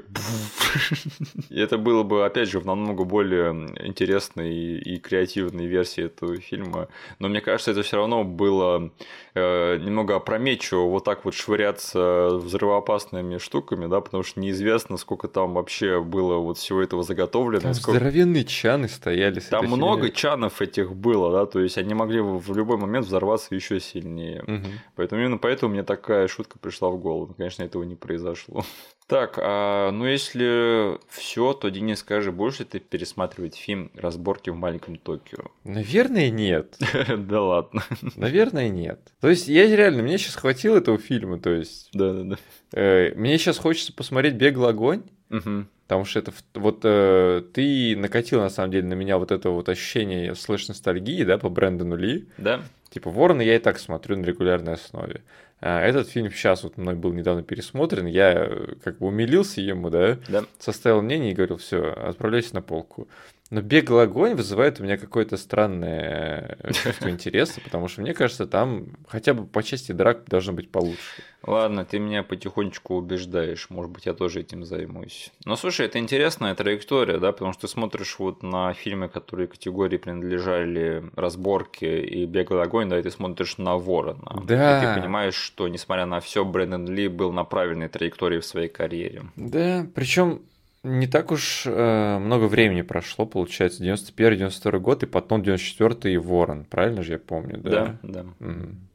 [1.51, 3.51] И это было бы, опять же, в намного более
[3.87, 6.89] интересной и, и креативной версии этого фильма.
[7.19, 8.91] Но мне кажется, это все равно было
[9.35, 15.55] э, немного опрометчиво вот так вот швыряться взрывоопасными штуками, да, потому что неизвестно, сколько там
[15.55, 17.61] вообще было вот всего этого заготовлено.
[17.63, 19.41] Там сколько- здоровенные чаны стояли.
[19.41, 23.81] Там много чанов этих было, да, то есть они могли в любой момент взорваться еще
[23.81, 24.43] сильнее.
[24.47, 24.67] Мгм.
[24.95, 27.35] Поэтому именно поэтому мне такая шутка пришла в голову.
[27.37, 28.65] Конечно, этого не произошло.
[29.09, 34.57] Так, а, ну если все, то Денис, скажи, будешь ли ты пересматривать фильм «Разборки в
[34.57, 35.45] маленьком Токио»?
[35.63, 36.77] Наверное, нет.
[37.17, 37.85] Да ладно.
[38.17, 39.13] Наверное, нет.
[39.21, 41.39] То есть, я реально, мне сейчас хватило этого фильма.
[41.39, 42.37] То есть, Да-да-да.
[42.73, 45.69] э, мне сейчас хочется посмотреть «Беглый огонь», Мгм.
[45.87, 49.69] потому что это вот э, ты накатил на самом деле на меня вот это вот
[49.69, 52.27] ощущение слэш ностальгии, да, по Брэндону Ли.
[52.39, 52.63] Да?
[52.91, 55.23] Типа Ворона я и так смотрю на регулярной основе.
[55.61, 59.91] А этот фильм сейчас вот мной был недавно пересмотрен, я э, как бы умилился ему,
[59.91, 60.45] да, Да.
[60.59, 63.09] составил мнение и говорил, все, отправляйся на полку.
[63.51, 68.47] Но беглый огонь вызывает у меня какое-то странное э, чувство интереса, потому что мне кажется,
[68.47, 71.23] там хотя бы по части драк должно быть получше.
[71.45, 75.31] Ладно, ты меня потихонечку убеждаешь, может быть, я тоже этим займусь.
[75.45, 79.97] Но слушай, это интересная траектория, да, потому что ты смотришь вот на фильмы, которые категории
[79.97, 84.43] принадлежали разборки и беглый огонь, да, и ты смотришь на Ворона.
[84.45, 84.79] Да.
[84.79, 88.69] И ты понимаешь, что, несмотря на все, Брэндон Ли был на правильной траектории в своей
[88.69, 89.23] карьере.
[89.37, 90.43] Да, причем
[90.87, 97.03] не так уж э, много времени прошло, получается, 91-92 год, и потом 94-й Ворон, правильно
[97.03, 97.99] же я помню, да?
[98.03, 98.27] Да, да.
[98.39, 98.89] Мгм.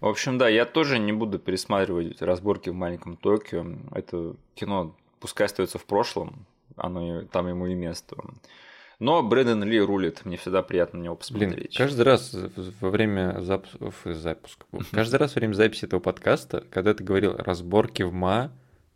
[0.00, 3.64] В общем, да, я тоже не буду пересматривать разборки в маленьком Токио.
[3.94, 6.44] Это кино пускай остается в прошлом,
[6.76, 8.16] оно и- там ему и место.
[8.98, 11.76] Но Брэдон Ли рулит, мне всегда приятно на него Блин, посмотреть.
[11.76, 12.36] каждый раз
[12.80, 18.02] во время запуска, запуска, каждый раз во время записи этого подкаста, когда ты говорил разборки
[18.02, 18.52] в ма,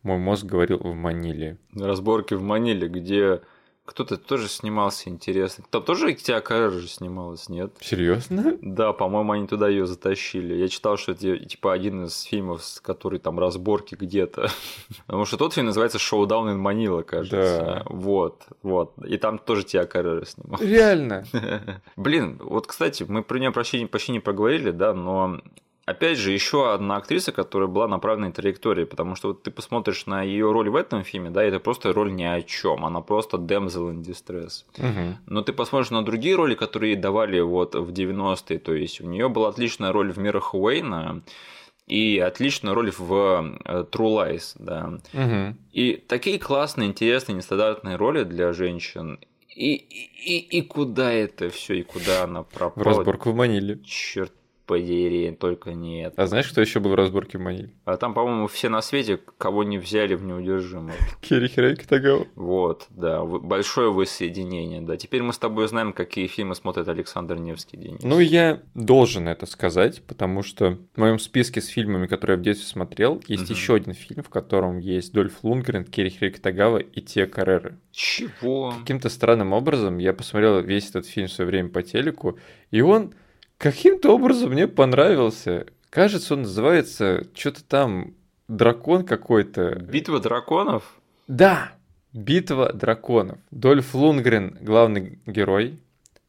[0.06, 1.58] мой мозг говорил в Маниле.
[1.74, 3.40] Разборки в Маниле, где
[3.86, 5.64] кто-то тоже снимался, интересно.
[5.70, 7.72] Там тоже Каррер же снималась, нет?
[7.80, 8.58] Серьезно?
[8.60, 10.54] Да, по-моему, они туда ее затащили.
[10.54, 14.50] Я читал, что это типа один из фильмов, с который там разборки где-то.
[15.06, 17.64] Потому что тот фильм называется «Шоудаун in Манила», кажется.
[17.64, 17.82] Да.
[17.86, 18.94] Вот, вот.
[19.06, 20.60] И там тоже Тиа Каррер снимал.
[20.60, 21.24] Реально?
[21.96, 25.40] Блин, вот, кстати, мы про нее почти, почти не проговорили, да, но
[25.86, 30.06] опять же, еще одна актриса, которая была на правильной траектории, потому что вот ты посмотришь
[30.06, 33.38] на ее роль в этом фильме, да, это просто роль ни о чем, она просто
[33.38, 34.64] damsel in distress.
[34.76, 35.18] Мгм.
[35.26, 39.06] Но ты посмотришь на другие роли, которые ей давали вот в 90-е, то есть у
[39.06, 41.22] нее была отличная роль в «Мирах Уэйна»,
[41.86, 43.12] и отличная роль в
[43.64, 44.98] э, True Lies, да.
[45.12, 45.56] Мгм.
[45.72, 49.20] И такие классные, интересные, нестандартные роли для женщин.
[49.54, 52.86] И, и, и куда это все, и куда она В пропала?
[52.86, 53.78] разборку в Маниле.
[53.84, 54.32] Черт
[54.66, 56.22] подери, только не это.
[56.22, 57.70] А знаешь, кто еще был в разборке в Маниле?
[57.84, 60.94] А там, по-моему, все на свете, кого не взяли в неудержимых.
[61.20, 62.26] Кири Хирей Китагава.
[62.34, 64.96] Вот, да, большое воссоединение, да.
[64.96, 68.02] Теперь мы с тобой знаем, какие фильмы смотрит Александр Невский Денис.
[68.02, 72.44] Ну, я должен это сказать, потому что в моем списке с фильмами, которые я в
[72.44, 77.00] детстве смотрел, есть еще один фильм, в котором есть Дольф Лунгрен, Кири Хирей Китагава и
[77.00, 77.78] Тия Карреры.
[77.92, 78.74] Чего?
[78.80, 82.38] Каким-то странным образом я посмотрел весь этот фильм в свое время по телеку,
[82.70, 83.14] и он
[83.58, 85.66] каким-то образом мне понравился.
[85.90, 88.14] Кажется, он называется что-то там
[88.48, 89.76] дракон какой-то.
[89.76, 90.96] Битва драконов?
[91.28, 91.72] Да,
[92.12, 93.38] битва драконов.
[93.50, 95.78] Дольф Лунгрен главный герой,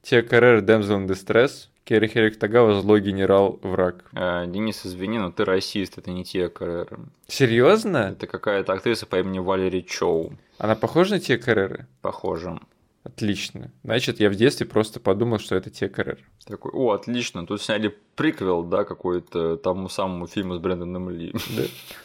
[0.02, 4.04] Тия Damsel in Distress, Керри Херик Тагава злой генерал враг.
[4.12, 7.00] Э, Денис, извини, но ты расист, это не Тия Каррера.
[7.28, 8.10] Серьезно?
[8.12, 10.34] Это какая-то актриса по имени Валери Чоу.
[10.58, 11.88] Она похожа на Тия Каррера?
[12.02, 12.60] Похоже.
[13.08, 13.72] Отлично.
[13.84, 16.18] Значит, я в детстве просто подумал, что это ТКР.
[16.46, 21.34] Такой, о, отлично, тут сняли приквел, да, какой-то тому самому фильму с Брэндоном Ли.
[21.56, 21.64] Да.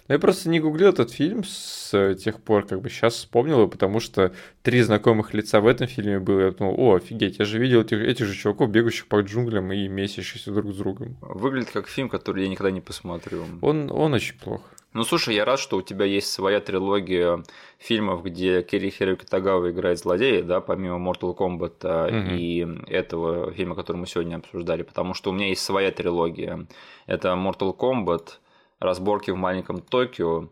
[0.08, 3.98] Я просто не гуглил этот фильм с тех пор, как бы сейчас вспомнил его, потому
[3.98, 4.32] что
[4.62, 6.40] три знакомых лица в этом фильме было.
[6.40, 9.88] Я думал, о, офигеть, я же видел этих, этих же чуваков, бегающих по джунглям и
[9.88, 11.16] месящихся друг с другом.
[11.20, 13.44] Выглядит как фильм, который я никогда не посмотрю.
[13.60, 14.62] Он, он очень плох.
[14.92, 17.42] Ну, слушай, я рад, что у тебя есть своя трилогия
[17.78, 22.34] фильмов, где Кири Хироки Тагава играет злодея, да, помимо Mortal Kombat угу.
[22.34, 26.66] и этого фильма, который мы сегодня обсуждали, потому что у меня есть своя трилогия.
[27.06, 28.38] Это Mortal Kombat,
[28.80, 30.48] разборки в маленьком Токио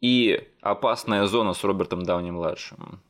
[0.00, 3.00] и опасная зона с Робертом Дауни-младшим.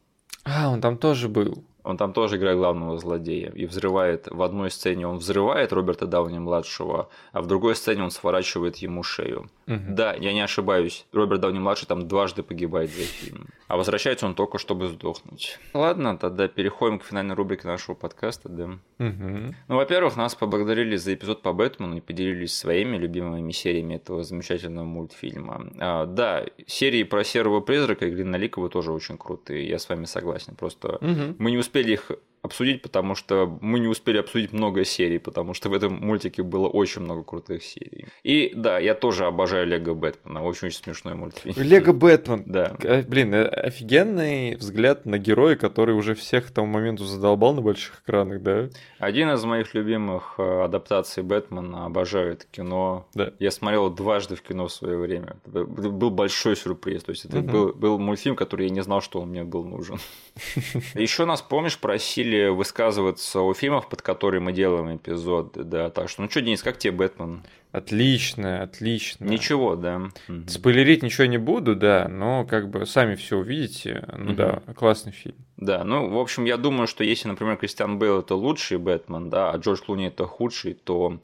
[0.44, 1.64] А, он там тоже был.
[1.84, 4.26] Он там тоже играет главного злодея и взрывает.
[4.30, 9.02] В одной сцене он взрывает Роберта Дауни младшего, а в другой сцене он сворачивает ему
[9.02, 9.50] шею.
[9.66, 9.78] Угу.
[9.90, 11.06] Да, я не ошибаюсь.
[11.12, 13.48] Роберт Дауни младший там дважды погибает за фильм.
[13.68, 15.58] А возвращается он только, чтобы сдохнуть.
[15.74, 18.64] Ладно, тогда переходим к финальной рубрике нашего подкаста, да.
[18.98, 19.54] Угу.
[19.68, 24.84] Ну, во-первых, нас поблагодарили за эпизод по Бэтмену и поделились своими любимыми сериями этого замечательного
[24.84, 25.70] мультфильма.
[25.78, 30.06] А, да, серии про серого призрака и Глинолика вы тоже очень крутые, я с вами
[30.06, 30.54] согласен.
[30.54, 31.34] Просто угу.
[31.38, 32.10] мы не успели их
[32.44, 36.68] обсудить, потому что мы не успели обсудить много серий, потому что в этом мультике было
[36.68, 38.06] очень много крутых серий.
[38.22, 41.54] И да, я тоже обожаю Лего Бэтмена, очень-очень смешной мультфильм.
[41.56, 42.42] Лего Бэтмен.
[42.44, 42.76] Да.
[42.82, 47.62] Э, блин, э, офигенный взгляд на героя, который уже всех к тому моменту задолбал на
[47.62, 48.68] больших экранах, да?
[48.98, 53.08] Один из моих любимых э, адаптаций Бэтмена, обожаю это кино.
[53.14, 53.32] Да.
[53.38, 55.36] Я смотрел дважды в кино в свое время.
[55.46, 57.48] Это был большой сюрприз, то есть это угу.
[57.48, 59.98] был, был мультфильм, который я не знал, что он мне был нужен.
[60.94, 66.08] Еще нас, помнишь, просили любили высказываться о фильмах, под которые мы делаем эпизоды, да, так
[66.08, 67.42] что, ну что, Денис, как тебе Бэтмен?
[67.72, 69.24] Отлично, отлично.
[69.24, 70.02] Ничего, да.
[70.46, 74.06] Спойлерить ничего не буду, да, но как бы сами все увидите.
[74.16, 74.34] Ну угу.
[74.34, 75.34] да, классный фильм.
[75.56, 79.50] Да, ну, в общем, я думаю, что если, например, Кристиан Бейл это лучший Бэтмен, да,
[79.50, 81.20] а Джордж Луни это худший, то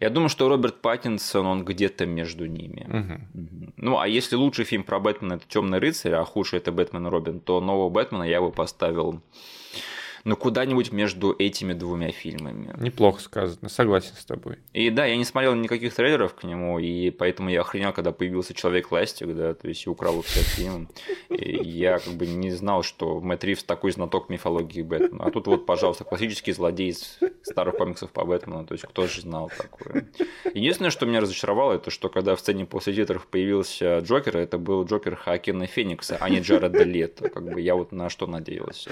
[0.00, 2.86] я думаю, что Роберт Паттинсон, он где-то между ними.
[2.88, 3.72] Угу.
[3.76, 7.10] Ну, а если лучший фильм про Бэтмена это Темный рыцарь, а худший это Бэтмен и
[7.10, 9.22] Робин, то нового Бэтмена я бы поставил
[10.24, 12.74] ну, куда-нибудь между этими двумя фильмами.
[12.78, 14.56] Неплохо сказано, согласен с тобой.
[14.72, 18.54] И да, я не смотрел никаких трейлеров к нему, и поэтому я охренел, когда появился
[18.54, 20.88] Человек-ластик, да, то есть украл их весь фильм.
[21.28, 25.24] И я как бы не знал, что Мэтт Ривз такой знаток мифологии Бэтмена.
[25.24, 29.20] А тут вот, пожалуйста, классический злодей из старых комиксов по Бэтмену, то есть кто же
[29.20, 30.08] знал такое.
[30.54, 34.84] Единственное, что меня разочаровало, это что когда в сцене после титров появился Джокер, это был
[34.84, 37.28] Джокер Хакина Феникса, а не Джареда Лето.
[37.28, 38.90] Как бы я вот на что надеялся.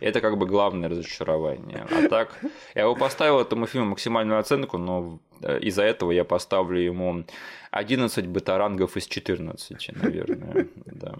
[0.00, 1.86] Это как бы главное разочарование.
[1.90, 2.38] А так,
[2.74, 7.24] я его поставил этому фильму максимальную оценку, но э, из-за этого я поставлю ему
[7.70, 10.66] 11 бетарангов из 14, наверное.
[10.86, 11.14] Да.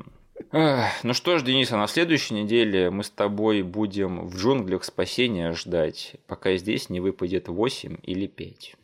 [1.03, 5.53] Ну что ж, Денис, а на следующей неделе мы с тобой будем в джунглях спасения
[5.53, 8.76] ждать, пока здесь не выпадет 8 или 5.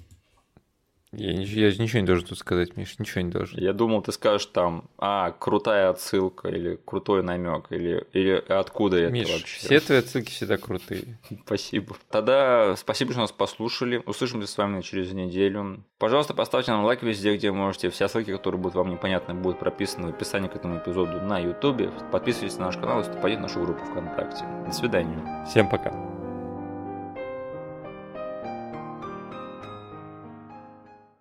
[1.16, 3.58] Я, я ничего не должен тут сказать, Миш, ничего не должен.
[3.58, 9.24] Я думал, ты скажешь там, а, крутая отсылка или крутой намек, или, или откуда Миш,
[9.28, 9.58] это вообще.
[9.58, 11.18] все твои отсылки всегда крутые.
[11.46, 11.96] Спасибо.
[12.10, 14.02] Тогда спасибо, что нас послушали.
[14.04, 15.82] Услышимся с вами через неделю.
[15.98, 17.88] Пожалуйста, поставьте нам лайк везде, где можете.
[17.90, 21.90] Все ссылки, которые будут вам непонятны, будут прописаны в описании к этому эпизоду на YouTube.
[22.12, 24.44] Подписывайтесь на наш канал и вступайте в нашу группу ВКонтакте.
[24.66, 25.44] До свидания.
[25.48, 26.15] Всем пока.